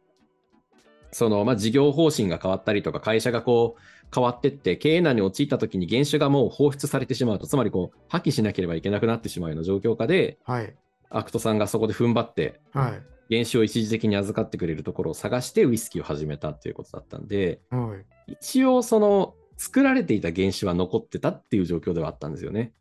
[1.13, 3.81] その、まあ、事業方針が変わったりとか、会社がこう、
[4.13, 10.75] 変わってって、経営難に陥った時に原酒がもう放出されてしまうと、つまりこう、破棄しなければいけなくなってしまうような状況下で、はい。
[11.15, 13.03] 肥土さんがそこで踏ん張って、はい。
[13.31, 17.97] 原酒を一時的に預かってくれるところを探してウイスキーを始めたっていうことだったんで、は
[18.29, 18.33] い。
[18.33, 22.73] 一応その、作られていた原酒は残ってたっていう状況ではあったんですよね。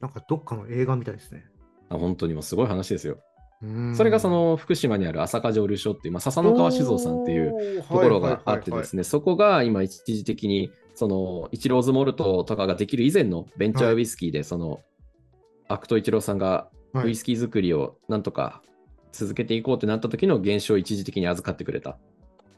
[0.00, 1.46] なんかどっかの映画みたいですね。
[1.88, 3.18] あ本当にもうすごい話ですよ。
[3.94, 9.00] それがその福島にある安積蒸留所っていう、まあ、笹の川酒造さんっていうところがあってですね。
[9.00, 14.80] ね、そこが今一時的に、その、イチローズモルトとかができる以前のベンチャーウイスキーで、その、
[15.68, 18.62] アクトイチローさんがはいウイスキー作りをなんとか
[19.12, 21.98] 続けていこうってなった時の原酒を一時的に預かってくれた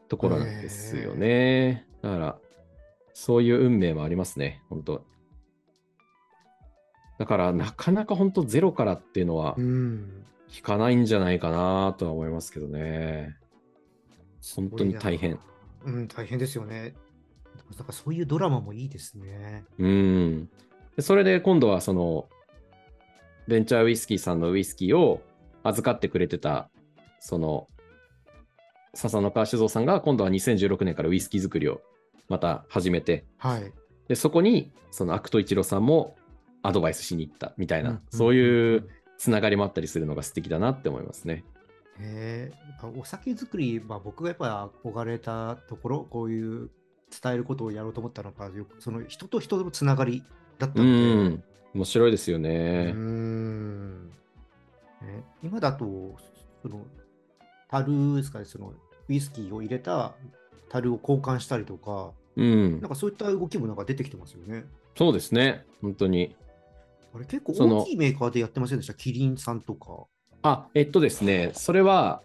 [0.09, 1.87] ところなんですよね。
[2.03, 2.39] だから、
[3.15, 5.05] そういう運命もありますね、本当
[7.19, 10.25] だから、なかなか本当ゼロからっていうのはうん。
[10.55, 13.37] 効かないんじゃないかなとは思いますけどね。
[14.55, 15.39] 本当に大変。
[15.85, 16.95] うん、大変ですよね。
[17.77, 19.65] なんかそういうドラマもいいですね。
[19.79, 20.51] うん。
[20.95, 22.29] でそれで今度はその、
[23.49, 25.23] ベンチャーウイスキーさんのウイスキーを
[25.63, 26.71] 預かってくれてた、
[27.21, 27.69] その、
[28.95, 31.81] 笹の川酒造さんが今度は2016年からウイスキー作りを
[32.29, 33.73] また始めて、はい。
[34.09, 36.17] でそこにその肥土伊知郎さんも
[36.63, 41.45] アドバイスしに行ったみたいな、うんそういうつながりもあったりするのが素敵だなって思いますね。
[42.01, 46.71] へえお酒作り、まあ、僕がやっぱり憧れたところ、こういう
[47.23, 48.51] 伝えることをやろうと思ったのが、
[48.81, 50.25] その人と人のつながり
[50.59, 51.45] だったうので、ん。
[51.75, 52.93] 面白いですよね。
[52.93, 54.13] んね
[55.43, 56.17] 今だと、
[56.63, 56.81] その、
[57.71, 58.73] 樽ですかね、その、
[59.09, 60.15] ウイスキーを入れた
[60.69, 62.89] 樽を交換したりとか、うんなん。
[62.89, 64.65] かそういった動きもなんか出てきてますよね。
[64.97, 65.65] そうですね。
[65.81, 66.37] 本当に。
[67.15, 68.95] あれ結構大きいメーカーでやってませんでした？
[68.95, 70.05] キリンさんとか。
[70.43, 72.23] あ、えっとですね、それは、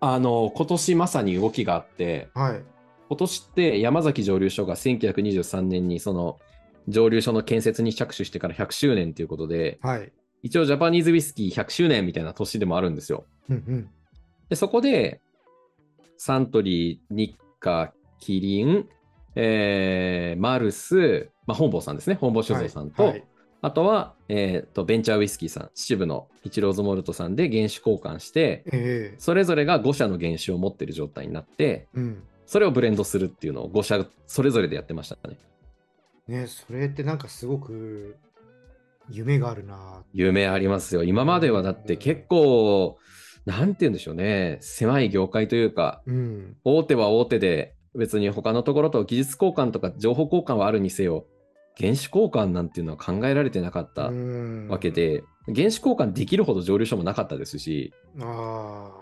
[0.00, 2.62] あの、今年まさに動きがあって、はい。
[3.08, 6.38] 今年って山崎蒸留所が1923年にその
[6.88, 10.12] 蒸留所の建設に着手してから100周年ということで、はい。
[10.42, 13.24] 一応ジャパニーズウイスキー100周年みたいな年でもあるんですよ。
[13.48, 13.90] うんうん。
[14.48, 15.20] で、そこで、
[16.16, 18.88] サントリー、ニッカ、キリン、
[19.34, 23.24] えーマルス、まあ、本坊さんですね、本坊酒造さんと、はいはい
[23.64, 32.22] あとは、えーと、ベンチャーウイスキーさん、秩父のイチローズモルトさんで原酒交換して、ええそれぞれが5社の原酒を持ってる状態になって、うん。
[32.44, 35.36] それをブレンドするっていうのを5社それぞれでやってましたね。
[36.28, 38.16] ね、それってなんかすごく
[39.10, 40.04] 夢があるな。
[40.12, 41.04] 夢ありますよ。
[41.04, 42.98] 今まではだって結構、
[43.44, 46.56] なんて言うんでしょうね、狭い業界というか、うん。
[46.64, 51.26] 大手は大手で、別に他のところと技術交換とか情報交換はあるにせよ、
[51.78, 54.90] 原子交換なんていうのは考えられてなかったうんわけ。
[54.90, 59.01] で、原子交換できるほど蒸留所もなかったですし、あ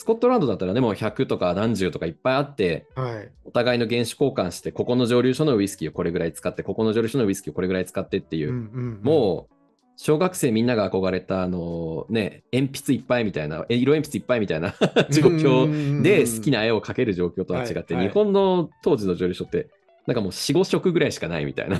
[0.00, 3.02] スコットランドだったらね、もう100とか何十とかいっぱいあって、あ。
[3.02, 3.30] はい。
[3.44, 9.54] お互いの原子交換して、ここの蒸留所のウイスキーをこれぐらい使って、ここの蒸留所のウイスキーをこれぐらい使ってっていう、うんうんもう、
[9.98, 14.74] 小学生みんなが憧れた、あのね、鉛筆いっぱいみたいな、え色鉛筆いっぱいみたいな
[15.12, 16.60] 状況で好きな。
[16.60, 19.68] な絵を描ける状況とは違って、はいはい日本の当時の蒸留所って、
[20.06, 21.78] なんかもう4、5色ぐらいしかないみたいな。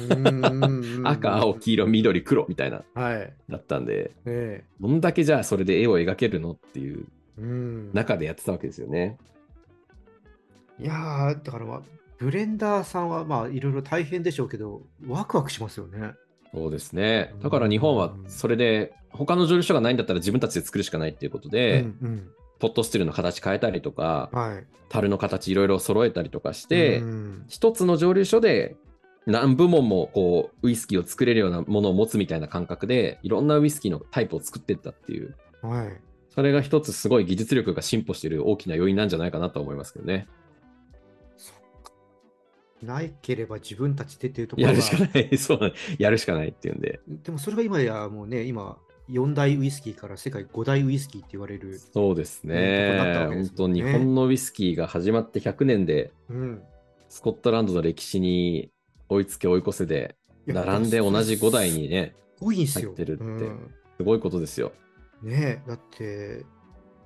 [1.08, 3.32] 赤、青、黄色、緑、黒みたいな、はい。
[3.48, 7.06] だったんで、えどんだけじゃあそれで絵を描けるのっていう。
[7.92, 9.18] 中でやってたわけですよね。
[10.78, 11.82] いやー、だからまあ、
[12.18, 16.12] ブレンダーさんはまあ、いろいろ大変でしょうけど、ワクワクしますよね。
[16.52, 17.34] そうですね。
[17.42, 24.66] だから日本はそれで、他の蒸留所がないんだったら自分たちで作るしかないっていうことで、うんポットスティルの形変えたりとかうん、はい。
[24.90, 28.76] 樽の形いろいろ揃えたりとかして、うん一つの蒸留所で
[29.26, 36.00] 何部門もこうウイスキーを作れるようなものを持つみたいな感覚でいろんなウイスキーのタイプを作っていったっていうはい。
[36.30, 40.28] それが一つすごい技術力が進歩している大きな要因なんじゃないかなと思いますけどね。
[42.82, 47.00] ないければ自分たちでっていうところがやるしかない、そうやるしかないっていうんで。
[47.06, 48.78] でもそれが今やもうね、今、
[49.10, 51.78] 4大ウイスキーから世界5大ウイスキーって言われる。
[51.78, 53.28] そうですねわ。
[53.28, 56.62] けです本当日本のウイスキーが始まって100年でうん。
[57.08, 58.70] スコットランドの歴史に
[59.08, 60.14] 追いつけ追い越せで
[60.46, 62.14] 並んで同じ5代にね。
[62.40, 64.72] 入ってるってうんすごいことですよ。
[65.22, 66.44] ねえだって、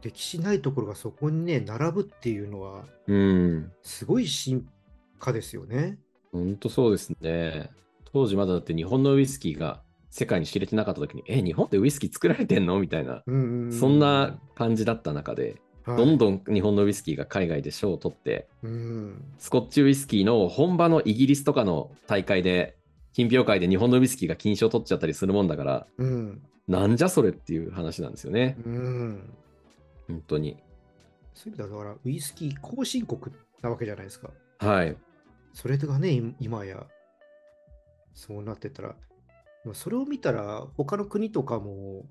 [0.02, 3.72] 歴史ないところがそこにね、並ぶっていうのは、うん。
[3.82, 4.68] すごい進
[5.18, 5.98] 化ですよね。
[6.32, 7.70] 本当そうですね。
[8.12, 12.78] 当時まだだって日本のウイスキーが世界に知れてなかった時に、え、日本ってウイスキー作られてんの？
[12.78, 22.76] みたいな、うんうんうんそんな感じだった中で、はいどんどん日本のウイスキーが海外で賞を取って、うんスコッチウイスキーの本場のイギリスとかの大会で、
[23.14, 28.56] 品評会で日本のウイスキーが金賞を取っちゃったりするもんだから、うんなんじゃそれっていう話なんですよね。
[28.64, 29.34] うん
[30.08, 30.56] 本当に。
[31.34, 34.30] そういう意味ではだから、ウイスキー後進国なわけじゃないですか。
[34.58, 34.96] はい。
[35.52, 36.86] それがね、い今や、
[38.14, 38.96] そうなってたら、
[39.64, 42.06] まあそれを見たら、他の国とかも、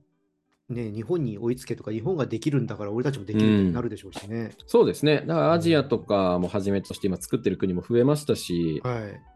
[0.70, 4.52] ね、日本に追いつけとか、日本ができるんだから、俺たちもできるってなるでしょうしね。
[4.68, 5.24] そうですね。
[5.26, 9.33] だからアジアとかもはじめとして今作ってる国も増えましたし、はい。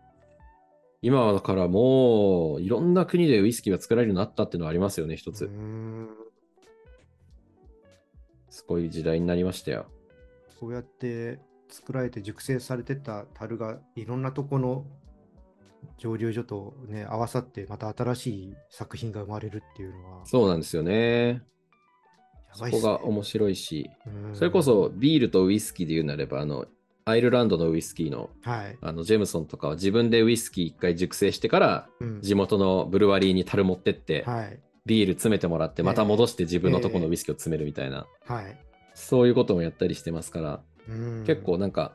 [1.01, 5.45] 今はだからもういろんな国でウイスキーが作られるようになったっていうのはありますよね、一つ。
[5.45, 6.10] ん
[8.49, 9.86] すごい時代になりましたよ。
[10.60, 14.86] そうやって作られて熟成されてた樽がいろんなとこの
[15.99, 21.43] 蒸留所とね、合わさってまた新しい作品が生まれるっていうのは、そうなんですよね。
[22.60, 26.65] やそこが面白いし、うんそれこそビールとウイスキーで言うなれば、あの、
[27.08, 28.78] アイルランドのウイスキーのはい。
[28.82, 32.22] あのジェムソンとかは自分でウイスキー一回熟成してからうん。
[32.22, 34.60] 地元のブルワリーに樽持ってって、はい。
[34.86, 38.58] ビール詰めてもらってまた戻して自分のとこのウイスキーを詰めるみたいな、はい。
[38.93, 41.24] そういうこともやったりしてますから、うん。
[41.26, 41.93] 結構なんか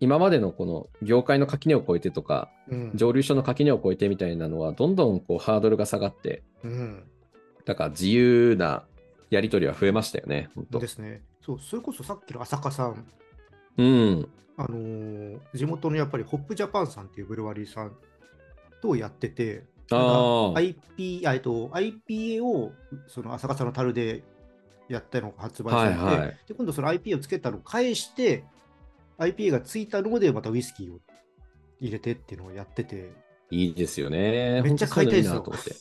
[0.00, 2.90] 今までのこの業界の垣根を越えてとかうん。
[2.96, 7.04] 蒸留所の垣根を越えてみたいなのはどんどんこうハードルが下がってうん。
[7.64, 8.82] だから自由な
[9.30, 10.78] やり取りは増えましたよね本当。
[10.80, 11.22] ですね。
[11.44, 13.06] そう、それこそさっきの浅香さん、
[13.76, 14.28] うん。
[14.56, 17.92] あのー地元のやっぱりホップジャパンさんっていうブルワリーさん
[18.82, 22.72] とやってて、ああ、IP、あと IPA を
[23.08, 24.22] その浅香さんの樽で
[24.88, 26.36] やったのが発売されて、はいはい。
[26.46, 28.44] で今度その IPA をつけたのを返して、
[29.18, 31.00] IPA がついたのでまたウイスキーを
[31.80, 33.10] 入れてっていうのをやってて、
[33.50, 34.62] いいですよね。
[34.62, 35.40] めっちゃ買いたいですよ。
[35.40, 35.74] と思って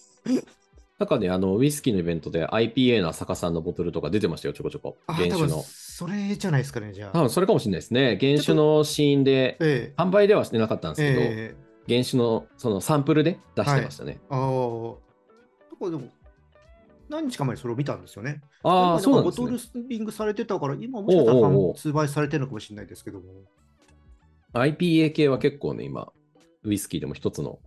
[0.97, 4.97] 中であのウイスキーのイベントで IPA の坂さんのボトルとか出てましたよ、ちょこちょこ。
[5.07, 5.63] 原酒の。
[5.99, 7.11] それじゃないですかね、じゃあ。
[7.11, 8.17] 多分それかもしれないですね。
[8.21, 14.21] 原酒のシーンで、え販売ではしてなかったんえですけど、ええ原酒のそのサンプルで出してましたね。
[14.29, 14.39] ああ。
[14.39, 16.03] だからでも、
[17.09, 18.41] 何日か前にそれを見たんですよね。
[18.63, 19.59] ああ、今そうなんですねボトル。
[19.59, 23.25] スピングされてたから、今もしかしたらおうおうおう発売されてるのかもしれないですけども。
[24.53, 26.13] IPA 系は結構ね、今、
[26.63, 27.59] ウイスキーでも一つの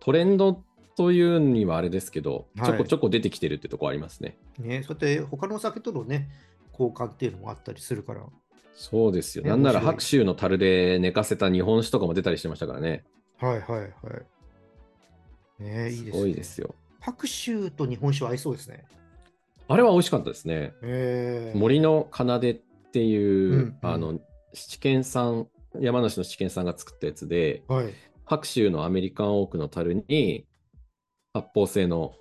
[0.00, 0.62] トレンド
[0.96, 4.38] というにはあれですけど、はいちょこちょこ出てきてるってとこありますね。
[4.58, 6.30] ね、そうやって他のお酒とのね、
[6.78, 8.22] 交換っていうのもあったりするから。
[8.74, 9.44] そうですよ。
[9.44, 13.04] ねなんなら白州の樽で寝かせた日本酒とかも出たりしてましたからね。
[13.38, 13.86] はいはいは
[15.60, 15.62] い。
[15.62, 16.12] ねいいです、ね。
[16.12, 16.74] すごいですよ。
[17.00, 18.84] 白州と日本酒は合いそうですね。
[19.68, 20.72] あれは美味しかったですね。
[20.82, 22.60] えー、森の奏でっ
[22.92, 24.18] ていう、うんうんあの
[24.56, 25.48] 七軒さん
[25.80, 27.92] 山梨の七軒さんが作ったやつではい。
[28.24, 30.46] 白州のアメリカンオークの樽に
[31.34, 32.14] 発泡性の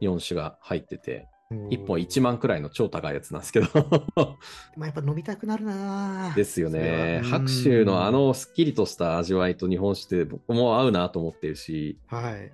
[0.00, 1.28] 日本酒が入ってて
[1.70, 3.66] 1本1万くらいの超高いやつなんですけど。
[4.76, 7.18] まあ、やっぱ飲みたくなるなぁですよね。
[7.18, 12.52] は白州のあ、のすっきりとした味わいと日本酒って僕も合うなと思ってるしうんはい。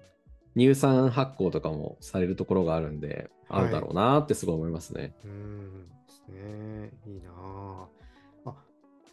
[0.56, 5.88] 乳酸発酵とかもされるところがあるんで合うだろうなってすごい思いますね、うん。
[5.88, 6.90] ですね。
[7.06, 8.54] いいなぁあ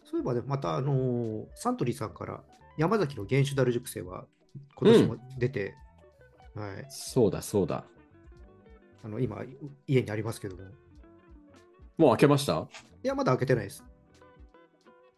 [0.04, 2.42] そういえばね、また、あのーサントリーさんから
[2.76, 4.26] 山崎の原酒ダル熟成は
[4.74, 5.74] 今年も出て、
[6.54, 6.86] はい。
[6.88, 7.84] そうだそうだ
[9.06, 9.40] あの今、
[9.86, 10.64] 家にありますけども。
[11.96, 12.66] もう開けました？
[13.04, 13.84] いや、まだ開けてないです。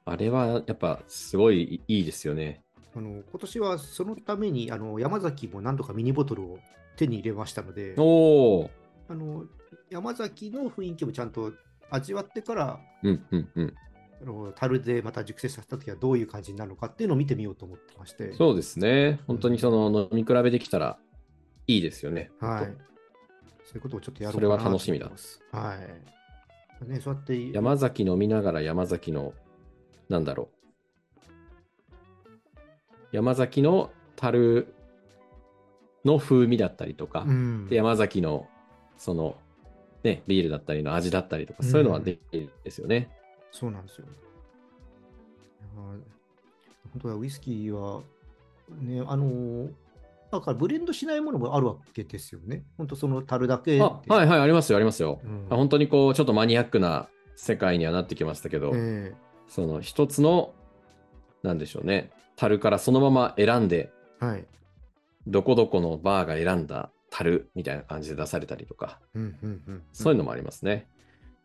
[0.04, 2.62] あれはやっぱすごいいいですよね。
[2.94, 6.58] あの今年はそのためにあの山崎も何度かミニボトルを
[6.96, 8.70] 手に入れましたので、おお。
[9.08, 9.44] あの
[9.88, 11.54] 山崎の雰囲気もちゃんと
[11.88, 13.74] 味わってから、うんうんうん。
[14.20, 19.20] あの樽でまた熟成させたときはどういう感じになるのかっていうのを見てみようと思ってまして、そうですね。
[19.26, 20.98] 本当にその飲み比べできたら
[21.66, 22.30] いいですよね。
[22.40, 22.76] はい、本
[23.68, 25.10] そういうことをちょっとやろうそれは楽しみだ。
[25.52, 26.88] はい。
[26.88, 29.34] ね、そうやって、山崎飲みながら山崎の、
[30.08, 30.48] なんだろ
[31.22, 31.26] う。
[33.12, 34.74] 山崎の樽
[36.02, 38.48] の風味だったりとか、うんで山崎の
[38.96, 39.36] その、
[40.02, 43.10] ね、ビールだったりの味だったりとか、そういうのはできるんですよね。
[43.52, 44.06] そうなんですよ。
[45.76, 46.02] 本
[47.02, 48.00] 当だ、ウイスキーは、
[48.80, 49.70] ね、あのー
[50.30, 52.64] だからブレンドしないものもあるわけですよね。
[52.76, 55.20] 本当その樽だけはいはい、ありますよ、ありますよ。
[55.24, 59.14] うんあ本当にこう、ちょっとマニアックな世界にはなってきましたけど、え
[59.48, 60.52] その一つの、
[61.42, 64.46] なんでしょうね、樽からそのまま選んで、えはい。
[65.26, 70.86] どこどこのバーが選んだ樽みたいな感じで出されたりとか、うんうんうん、そういうのもありますね。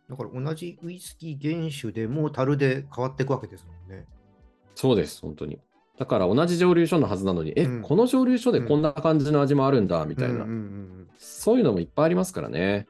[0.10, 4.06] だから同じウイスキー原酒でも樽で変わっていくわけですもんね。
[4.76, 5.60] そうです、本当に。
[5.98, 10.46] だから同じ蒸留所のはずなのに、え、うんこの蒸留所でこんな感じの味もあるんだ、みたいな、
[11.18, 12.88] そういうのもいっぱいありますからね。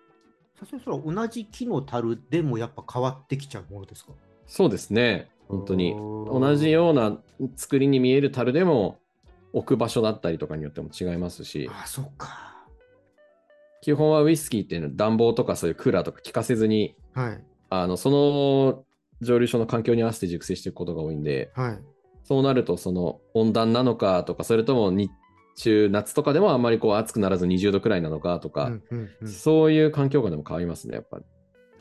[0.57, 4.13] さすがにそれは同じ木の樽でもやっぱ変わってきちゃうものですか？
[4.47, 5.95] そうですね、本当に。
[5.95, 7.17] 同じような
[7.55, 8.99] 作りに見える樽でも、
[9.51, 12.65] 置く場所だったりとかによっても違いますし、ああ、そっか。
[13.81, 17.43] 基本はウイスキーっていうのは暖房とかそういうクーラーとか効かせずに、はい。
[17.69, 18.85] あのその
[19.21, 21.79] 蒸留所の環境に合わせて熟成していくことが多いんで、はい。
[22.23, 25.11] そうなるとその温暖なのかとか、それとも日
[25.55, 31.25] 中、夏とかでもあんまりこう暑くならず20度くらいなのかとか、うんうんうんそういう環境下でも変わりますね、やっぱり。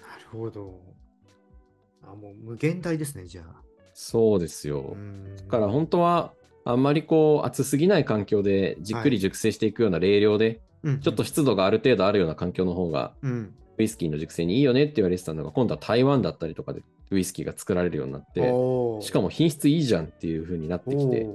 [0.01, 0.81] なるほど。
[2.03, 3.63] あもう無限大ですね、じゃあ。
[3.95, 4.95] そうですよ。
[4.95, 6.33] うんだから本当は
[6.65, 13.55] あんまりこう暑すぎない環境でじっくり熟成していくような冷涼で、うんちょっと湿度がある程度あるような環境の方がうん。
[13.79, 18.41] ウイスキーの熟成にいいよねって言われてたのが今度は台湾だったりとかでウイスキーが作られるようになって
[19.05, 21.27] しかも品質いいじゃんっていう風になってきて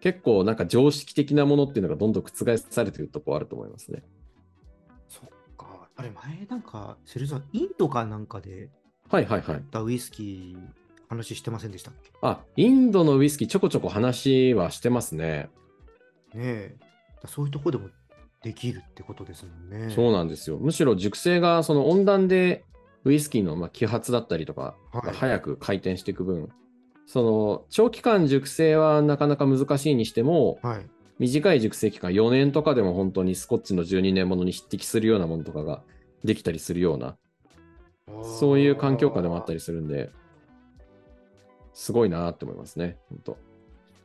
[0.00, 4.02] 結構なんか常識的なものっていうのがどんどん覆されてるとこあると思いますね。
[5.08, 5.88] そっか。
[5.96, 8.70] あれ、前なんか、セルさん、インドかなんかで、
[9.10, 9.64] はいはいはい。
[9.72, 10.58] ダウイスキー
[11.08, 12.12] 話してませんでしたっけ？
[12.22, 15.50] あ、インドのウイスキーちょこちょこ話はしてますね。
[16.32, 16.76] ね
[17.26, 17.88] そういうとこでも
[18.42, 19.92] できるってことですもんね。
[19.92, 20.58] そうなんですよ。
[20.58, 22.64] むしろ熟成がその温暖で
[23.04, 24.76] ウイスキーのまあ揮発だったりとか
[25.12, 26.48] 早く回転していく分、
[27.06, 30.86] その長期間熟成はなかなか難しいにしても、はい。
[31.18, 35.82] 短い熟成期間4年とかでも本当にスコッチの12年ものに匹敵するようなものとかが
[36.22, 37.16] できたりするような、
[38.22, 39.58] そういう環境下でもあったり。
[39.58, 40.10] りするんで、
[41.74, 43.38] すごいなって思いますね、本当。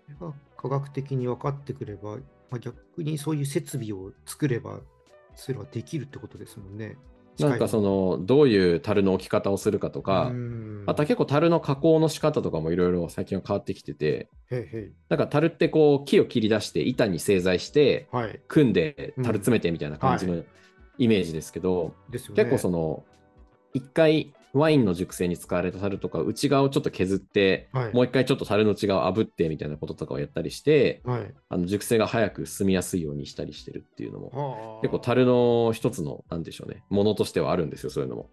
[0.05, 2.17] それが科学的に分かってくれば、
[2.49, 4.81] まあ、逆にそういう設備を作れば、
[5.35, 6.97] それはできるってことですもんね。
[7.39, 10.83] なんかその、どういう樽の置き方をするかとか、うん。
[10.85, 14.29] あとは結構樽の加工の仕方とかもいろいろ最近は変わってきてて、
[15.09, 18.39] なんか樽ってこう木を切り出して板に製材して、はい。
[18.47, 20.43] 組んで樽詰めてみたいな感じうの
[20.97, 21.93] イメージですけど。
[22.11, 23.03] 結構その、
[23.73, 31.33] 一回ワインの熟成に使われた樽とか内側をちょっと削って、はい、もう一回ちょっと樽の内側を炙ってみたいなこととかをやったりして、はい。
[31.49, 38.29] あの熟成が早く進みやすいようにしたりしてるっていうのも、はあ結構樽の一つの、なんでしょうね、ものとしてはあるんですよ、そういうのも。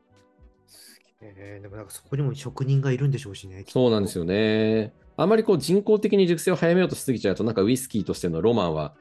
[1.22, 3.64] えーでもなんかそこにも職人がいるんでしょうしね。
[3.68, 4.20] そうなんですよ。
[4.20, 4.92] よね。
[5.16, 8.94] あんまりこう人工的に熟成を早めようとしすぎちゃうと、なんかウイスキーとしてのロマンは、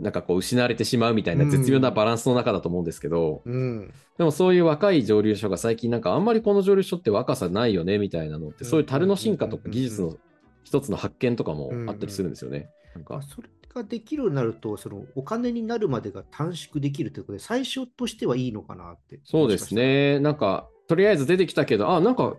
[0.00, 3.92] なんかこう失われてしまうみたいな絶妙なバランスの中だと思うんですけど、うん。
[4.18, 10.16] でもそういう若い蒸留所が最近なんかあんまりこの蒸留所って若さないよねみたいなのって、そういう樽の進化とか技術の
[10.64, 12.68] 一つの発見とかもあったりするんですよね。
[12.94, 19.20] なんかまあ、それができるようになると、そのお金になるまでが短縮できるということで、最初としてはいいのかなって。
[19.24, 20.20] そうですね。
[20.20, 22.36] なんか、とりあえず出てきたけど、あ、なんか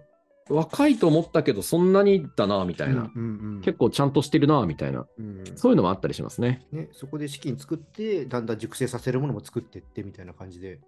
[0.49, 3.11] 若いと思ったけど、そんなにだな、みたいな。
[3.15, 5.05] うんうんうん結構ちゃんとしてるな、みたいな。
[5.17, 6.65] うんそういうのもあったりしますね。
[6.71, 10.79] ね、そこで資金作って、だんだん熟成させるものも作っていってみたいな感じで。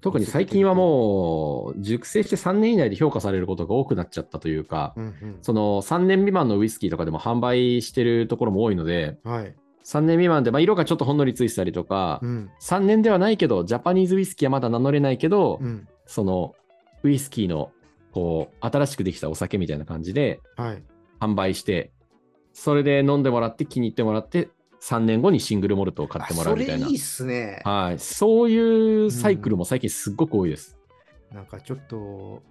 [0.00, 9.54] 特に最近はもう、熟成して3年以内で評価されることが多くなっちゃったというか、うんうんその3年未満のウイスキーとかでも販売してるところも多いので、はい。
[9.84, 16.54] 3年未満で、まあ、色がちょっとほんのりついてたりとか、うん3年ではないけど、ジャパニーズウイスキーはまだ名乗れないけど、うんその
[17.02, 17.70] ウイスキーの
[18.14, 20.82] こう新しくできたお酒みたいな感じではい。
[21.20, 21.90] 販売して、
[22.52, 24.50] それで飲んでもらって気に入ってもらって、
[24.82, 26.96] 3年後にシングルモルトを買ってもらうみたいなあそれいい。
[26.96, 27.62] っすね。
[27.64, 30.76] はい、そういうサイクルも最近すっごく多いです。
[31.32, 32.42] なんかちょっと、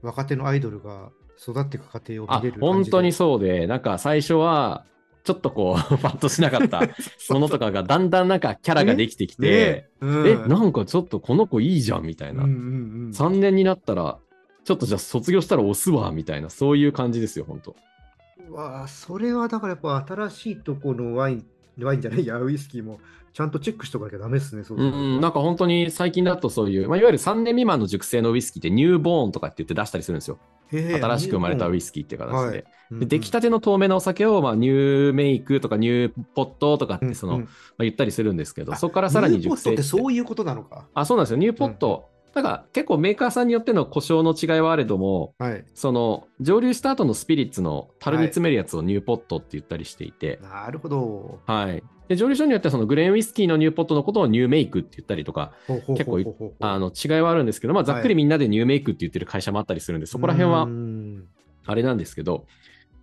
[0.00, 4.86] 若手のアイドルが育っていく過程をあ見れる本当にそうで、なんか最初は、
[5.24, 6.80] ちょっとこう、 パッとしなかった
[7.28, 12.44] ものとかが、だんだんなんかキャラができてきて、ねうんえ、なんかちょっとこの子いいじゃんみたいな。
[12.44, 14.18] うんうんうん3年になったら、
[14.70, 17.74] ちょっとじゃあ卒業したら押すわみたいな、そういう感じですよ、本当。
[18.48, 21.44] うわあそれはだからやっぱ新しいとこのワイン、
[21.80, 23.00] ワインじゃないや、ウイスキーも
[23.32, 30.38] ちゃんとチェックしとかなきゃダメですね、そううん、なんか本当に最近だとそういう、まあ、いわゆる3年未満の熟成のウイスキーってニューボーンとかって言って出したりするんですよ。
[30.70, 32.64] 新しく生まれたウイススキーっていう形で。
[32.90, 37.44] キで出来たての透明なお酒を、まあ、ニューメイクとかニューポットとかってその、ま
[37.78, 40.86] あ、言ったりするんですけど、あそこからさらに熟成ってしてそういうことなのか。
[40.94, 41.38] あ、そうなんですよ。
[41.38, 42.09] ニューポット。
[42.34, 45.64] だから結構メーカーさんによっての呼称の違いはあれども、はい。
[45.74, 51.40] その蒸留した後のスピリッツの樽に詰めるやつをニューポットって言ったりしていて、なるほど。
[51.46, 51.82] はい。
[52.08, 55.52] で、蒸留所によってはそのグレーンウイスキーのニューポットのことをニューメイクって言ったりとか、
[55.88, 61.24] 結構あの違いはあるんですけど、まあ、ざっくりみんなでニューメイクって言ってる会社もあったりするんで、そこら辺うはん
[61.66, 62.46] あれなんですけど、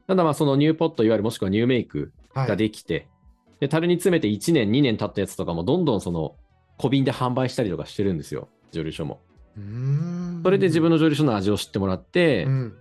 [0.08, 3.08] ただまあそのニューポット、いわゆるもしくはニューメイクはいができて、
[3.60, 6.36] で、樽に詰めて1年、2年経ったやつとかもどんどんその
[6.78, 9.22] 小瓶で販売したりとかしてるんですよ、蒸留所も。
[10.44, 12.74] それで自分の蒸留所の味を知ってもらって、うん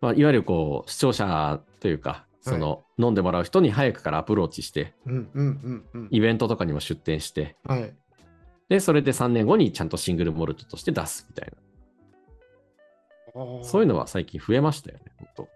[0.00, 7.92] まあ、いわゆるこう視聴者というか、その、飲んでもらう人に早くからアプローチして、うんうんうんうんイベントとかにも出店して、はい。
[8.68, 11.58] で、それで3年後にちゃんとシングルモルトとして出すみたいな。
[13.62, 15.48] そういうのは最近増えましたよね、本当。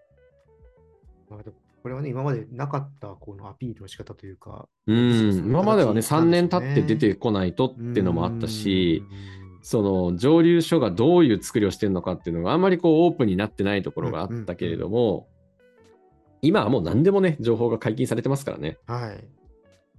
[1.30, 1.50] まあ
[1.82, 9.02] これはね、今までなかったこのアピールの仕方というか、うん、今まではね、3形なん年経って出てこないとっていうのもあったし、
[9.34, 15.28] うんその蒸留所がどういう作りをしてるのかっていうのがあんまりこうオープンになってないところがあったけれども、
[16.42, 18.78] 今はもう何でもね、情報が解禁されてますからね。
[18.86, 19.24] はい。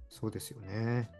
[0.08, 1.10] そうですよね。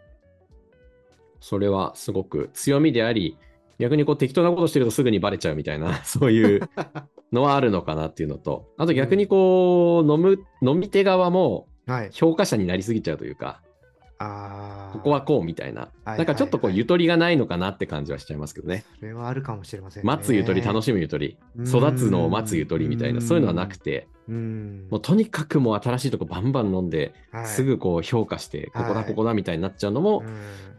[1.41, 3.39] それはすごく強みであり、
[3.79, 6.69] 逆にこう適当なことしてるとすぐにバレちゃうみたいな、 そういう
[7.33, 12.11] のはあるのかなっていうのと、あと逆にこう、飲む、飲み手側も はい。
[12.13, 13.62] 評価者になりすぎちゃうというか。
[14.93, 18.85] ここはこうみたいな、はいなんかちょっとこうはいはいゆとりがないのかなって感じはしちゃいますけどね。
[18.99, 20.07] それはあるかもしれませんね。
[20.07, 24.89] 待つゆとり、楽しむゆとり、うん育つのを待つゆとりみたいな、そういうのはなくて、うん。
[24.91, 30.73] もうとにかくもう新しいとこバンバン飲んで、はいすぐこう評価して、ここはいだここだみたいになっちゃうのも、うん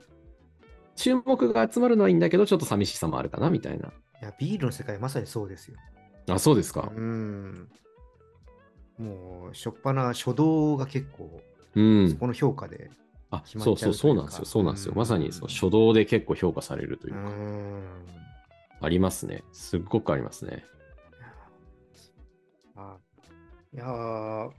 [0.95, 3.87] 注目が集まるのはいいんだけど、ちょっと寂しさもあるかなみたいな。
[3.87, 3.91] い
[4.21, 5.77] や、ビールの世界、まさにそうですよ。
[6.29, 6.91] あ、そうですか。
[6.95, 7.67] うん。
[8.97, 11.41] もう、しょっぱな初動が結構、
[11.75, 12.17] うんそ。
[12.17, 12.91] この評価で。
[13.37, 14.91] あ、そうそう、っちゃうなんですよ、そうなんですよ。
[14.91, 17.83] うんまさにそう初動で結構評価されるといううか、ん。
[18.81, 19.43] ありますね。
[19.51, 20.63] すっごくありますね。
[22.75, 22.97] あ
[23.73, 24.49] いやー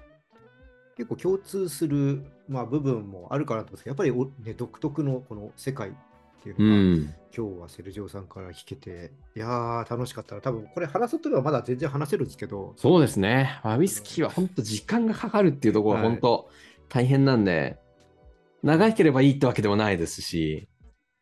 [0.96, 5.92] 結構共通する、まあ、部分もあるかなと思うんですけど、やっぱりお、ね、独特のこの世界っ
[6.42, 7.14] ていううのが、ん。
[7.36, 10.40] 今日はセルジオさんから聞けて、いやー、楽しかったな。
[10.40, 13.60] 多分これ話すときはまだ全然話せるんですけど、そうですね。
[13.64, 16.48] まあ、ウイスキーは本当時間がかかるっていうところははい本当
[16.88, 17.76] 大変なんで、
[18.64, 20.68] 長ければいいってわけでもないですし、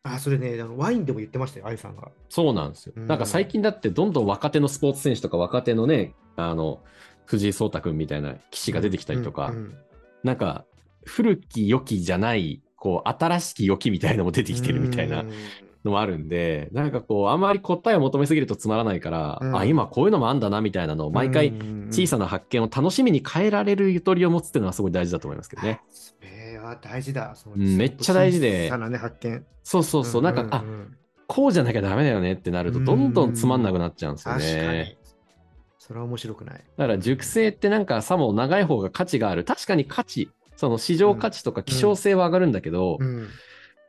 [0.03, 2.11] あ、それね、あのワインでも言ってましたよ、愛さんが。
[2.29, 2.93] そうなんですよ。
[2.95, 3.07] うん。
[3.07, 6.81] なんか最近だってどんどん若手のスポーツ選手とか若手のね、あの、
[7.25, 9.77] 藤井聡太君みたいな棋士が出てきたりとか、うんうん。
[10.23, 10.65] なんか
[11.05, 15.31] 古き良きじゃない、こう、新しき良きみたいなのも出てきてるみたいなうん。
[15.85, 19.57] のもあるんで、なんかこう、あんまり答えを求めすぎるとつまらないから、うん。
[19.57, 21.51] あ、今こういうのもあんだなみたいなのを毎回
[21.89, 25.81] 小さなな発見を楽しみに変えられるゆとりを持つっていうのはすごい大事だと思いますけどね。
[26.63, 27.35] は大事だ。
[27.35, 29.45] そのうんめっちゃ大事で小さなね、発見。
[29.63, 30.97] そうそうそう、なんか、あう、ん
[31.27, 34.97] こうじゃなきゃダメだよねってなると、どんどんつまんなくなっちゃうんですよねに。。
[35.79, 36.63] それは面白くない。
[36.77, 39.43] だから熟成ってなんかさも長い方が価値がある。
[39.43, 43.27] 確かに価値、その市場価値とか希少性は上がるんだけど、うん。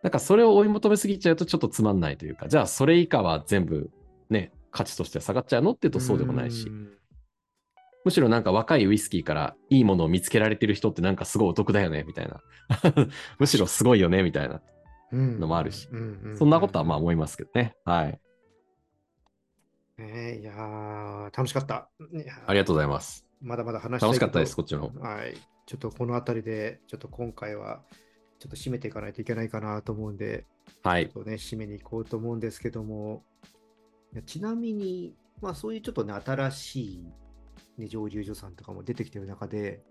[0.03, 3.91] なんかそれを追い求めすぎちゃうとちょっとつまんないというか、じゃあそれ以下は全部
[4.29, 6.89] ね、価値として下がっちゃうのっていうとそうでもないし、ん
[8.05, 12.43] むしろなんか若いウイスキーからいいものを見つけられてる人ってなんかすごいお得だよねみたいな。
[13.39, 14.61] むしろすごいよねみたいな。
[15.13, 15.89] うんのもあるし
[16.37, 17.77] そんなことはまあ思いますけどね。
[17.85, 18.21] はい。
[19.97, 21.89] ねえいやー楽しかった。
[22.47, 23.25] ありがとうございます。
[23.41, 25.37] まだまだ話楽しかったです、ここっちのはい。
[25.67, 27.83] ちょっとこの辺りで、ちょっと今回は、
[28.39, 30.47] ちょっと締めていかないといけないかなと思うんで、
[30.83, 31.07] はい。
[31.07, 33.23] ちょっとね、締めに行こうと思うんですけども、
[34.27, 37.07] ちなみに、まあそういうちょっとね、新しい、
[37.79, 39.83] ね、蒸留所さんとかも出てきてる中で、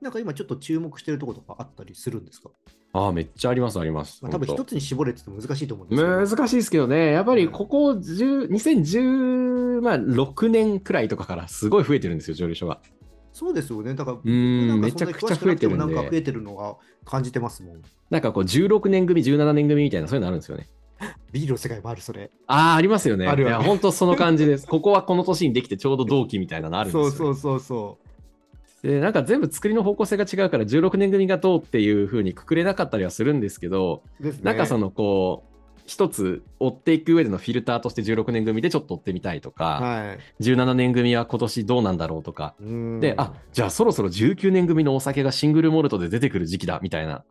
[0.00, 2.50] なんか今ちょっと注目してるところとかあったりするんですか、
[2.92, 4.22] ああ、めっちゃあります、あります。
[4.22, 6.36] まあ、多分一つに絞れってて難しいと思うんです。
[6.36, 12.80] 難しいですけどね、やっぱりここ10 2016、まあ、6年くらいとかからすごい増えてるんですよ、蒸留所が。
[13.32, 13.94] そうですよね。
[13.94, 17.82] だから、んなんかめちゃくちゃ増えてるんでなんか増えてるのが感じてますもん。
[18.10, 20.68] なんかこう16年組、17年組みたいな、そういうのあるんですよね。
[21.32, 22.30] ビールの世界もある、それ。
[22.46, 23.26] ああ、ありますよね。
[23.26, 24.66] あるいや、本当その感じです。
[24.66, 27.16] ここはこの年にできてちょうど同期みたいなのあるんですよ、ね。
[27.16, 27.98] そうそうそうそ
[28.82, 34.22] で、なんか全部作りの方向性が違うから、16年組がどうっていう風にくくれなかったりはするんですけど、う。
[34.22, 34.42] ですね。
[34.42, 35.51] なんかそのこう、
[35.92, 40.18] 一つ追っていく上でのフィルターとして16年組でちょっと追ってみたいとか、はい。
[40.42, 47.24] 17年組は今年どうなんだろうとか、うんで、あ、じゃあそろそろ19年組のお酒がシングルモルトで出てくる時期だみたいな、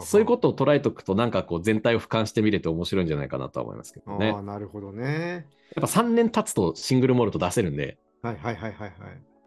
[0.00, 4.30] そういうことを捉えとくと、なんかこう全体を俯瞰してみれて面白いんじゃないかなとは思いますけどね。
[4.34, 5.46] あなるほどね。
[5.78, 8.92] っぱ3年経つとシングルモルト出せるんで、はいはいはいはいはい。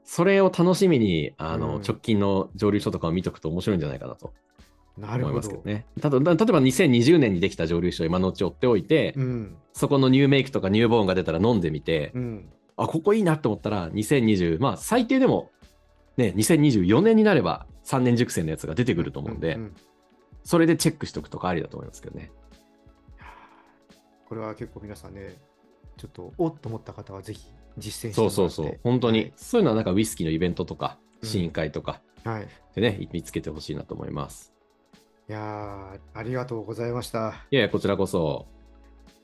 [0.06, 4.34] それを楽しみにあの、うん直近の蒸留所とかを見とくと面白いんじゃないかなと
[4.98, 5.36] なるほど。
[5.38, 5.86] ますけどね。
[6.02, 9.58] ただ例えば2020年にできた蒸留所を今のうち追っておいて、うん。
[9.74, 12.50] そこのニューメイクとかニューボーンが出たら飲んでみて、うん。
[12.78, 15.52] あ、ここいいなと思ったら2020、まあ最低でも
[16.18, 19.74] ね、2024年になれば3年熟成のやつが出てくると思うんで、ん
[20.44, 22.32] それでチェックしておくとかありだと思いますけどね。
[24.28, 25.38] これは結構皆さんね、
[25.98, 28.80] ちょっとおっと思った方はぜひ実践してそうもらってそうそう。
[28.84, 32.48] 本当に、はいそういうのはなんかウイスキーのイベントとか、うん試飲会とかはい。
[32.76, 34.53] でね、見つけてほしいなと思います。
[35.34, 37.48] いやー、ありがとうございました。
[37.50, 38.46] いやいや、こちらこそ。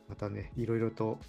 [0.08, 1.20] またね、いろいろと、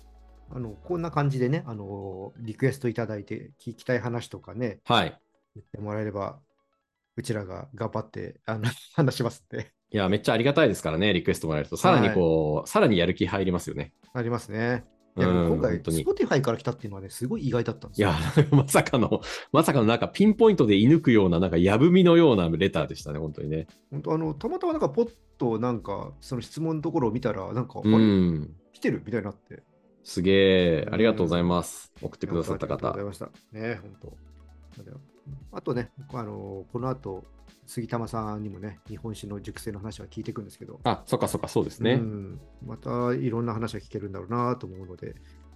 [0.51, 5.21] あの、こんな感じでね、あの、リクエストいただいて、聞きたい話とかね、はい。
[5.55, 6.39] 言ってもらえれば、
[7.15, 9.75] うちらが頑張って、あの、 話しますって。
[9.91, 11.77] いや、めっちゃありがたいですからね、リクエストもらえると。
[11.77, 13.93] さらにこう、さらにやる気入りますよね。
[14.15, 14.87] ありますね。
[15.17, 18.09] いや、うん今回、Spotify から来たっていうのはね、すごい意外だったんですよ。
[18.09, 18.19] いや、
[18.53, 19.21] まさかの、
[19.53, 23.67] まさかのなんかピンポイントで射抜くような、なんかやぶみのようなレターでしたね、本当にね。
[23.91, 28.57] 本当あの、たまたまなんかポッとなんか、その質問のところを見たら、なんか、あうれん。
[28.73, 29.63] 来てるみたいになって。
[30.05, 31.93] すげえ、ありがとうございます。
[32.01, 33.05] 送ってくださったありがとうご方ざい。
[33.05, 33.31] ました。
[33.53, 34.17] ね、本当。
[35.53, 37.25] あとね、あの、この後、
[37.71, 41.93] 杉玉さんにもね、日本酒の熟成の話は聞いていくんですけど、あ、そっかそっか、そうですね。
[41.93, 45.15] うん、またいろんな話が聞けるんだろうなと思うので、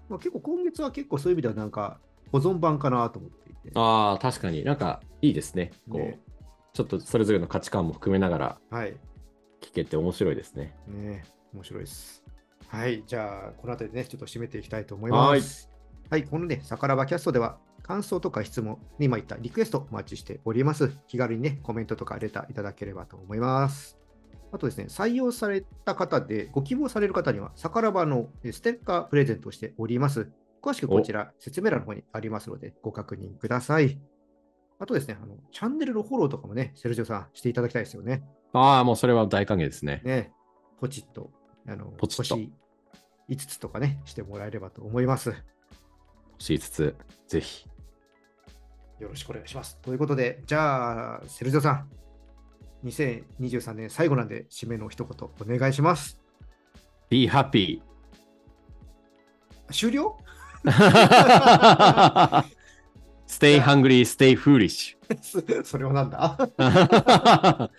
[0.08, 1.98] まあ、結構今月は結構そういう意味ではなんか
[2.30, 3.72] 保存版かなと思っていて。
[3.74, 5.72] ああ、確かになんかいいですね。
[5.90, 6.20] こう、ね
[6.72, 8.96] ちょっとそれぞれの価値観も含めながらはい。
[9.60, 10.72] 聞けて面白いですね。
[10.86, 12.24] ね面白いです。
[12.68, 13.02] はい。
[13.06, 15.68] じゃあ、この辺りでね、ちょっと締めていきたいと思います。
[16.10, 16.24] はい。
[16.24, 20.90] このね、さからばキャストでは、感想とか質問、今言ったリクエストお待ちしております。
[21.06, 23.98] 気軽にね、コメントとかレターいただければと思います。
[24.52, 30.30] あとですね、採用された方で、ご希望される方には、さからばのえステッカープレゼントしております。
[30.62, 34.00] 詳しくこちら、説明欄の方にありますので、ご確認ください。
[34.78, 38.24] あとですね、あのチャンネルのフォローとかもね、セルジオさんしていただきたいですよね。
[38.54, 40.00] ああ、もうそれは大歓迎ですね。
[40.04, 40.32] ね、
[40.80, 41.30] ポチッと、
[41.68, 42.52] あの、ポチッと星
[43.28, 45.34] 5つとかね、してもらえればと思います。
[46.38, 46.96] しつつ、
[47.28, 47.66] ぜひ。
[48.98, 49.78] よろしくお願いします。
[49.82, 51.88] ということで、じゃあ、セルジオさん、
[52.84, 56.18] 2023年最後なんで、締めの一言お願いします。
[57.10, 57.80] Be happy!
[59.70, 60.16] 終了
[63.26, 64.96] ？Stay hungry, stay foolish.
[65.64, 66.50] それはなんだ？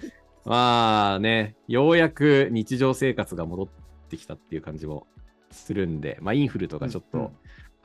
[0.45, 3.68] まあね、ようやく日常生活が戻っ
[4.05, 5.07] ってきたっていう感じも
[5.51, 7.32] するんで、まあ、インフルとかちょっと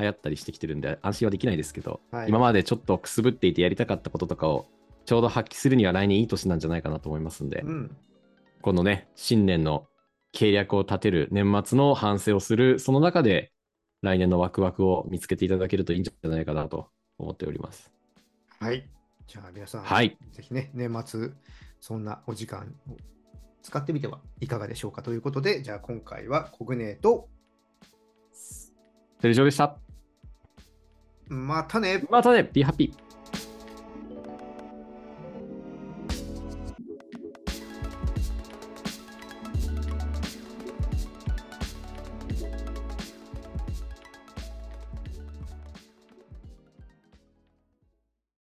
[0.01, 4.67] 流行ったりしてきてるんで、安心はできないですけど、はい今までちょっとくすぶっていてやりたかったこととかを
[5.05, 7.97] ちょうど発揮するには来年いい年なんじゃないかなと思いますんで、うん。
[8.63, 9.87] このね、新年の
[10.33, 13.53] 計略を立てる年末の反省をする、その中で
[14.03, 16.89] 来年のワクワクを見つけていただけるといいんじゃないかなと
[17.19, 17.91] 思っております。
[18.59, 18.89] はい。
[19.27, 21.31] じゃあ皆さん、はいぜひね、年末、
[21.81, 22.97] そんなお時間を
[23.63, 27.29] 使ってみてはいかがでしょうかということで、じゃあ今回はコグネと、
[29.21, 29.79] テレジョでした。
[31.31, 32.93] またねまたね、Be happy!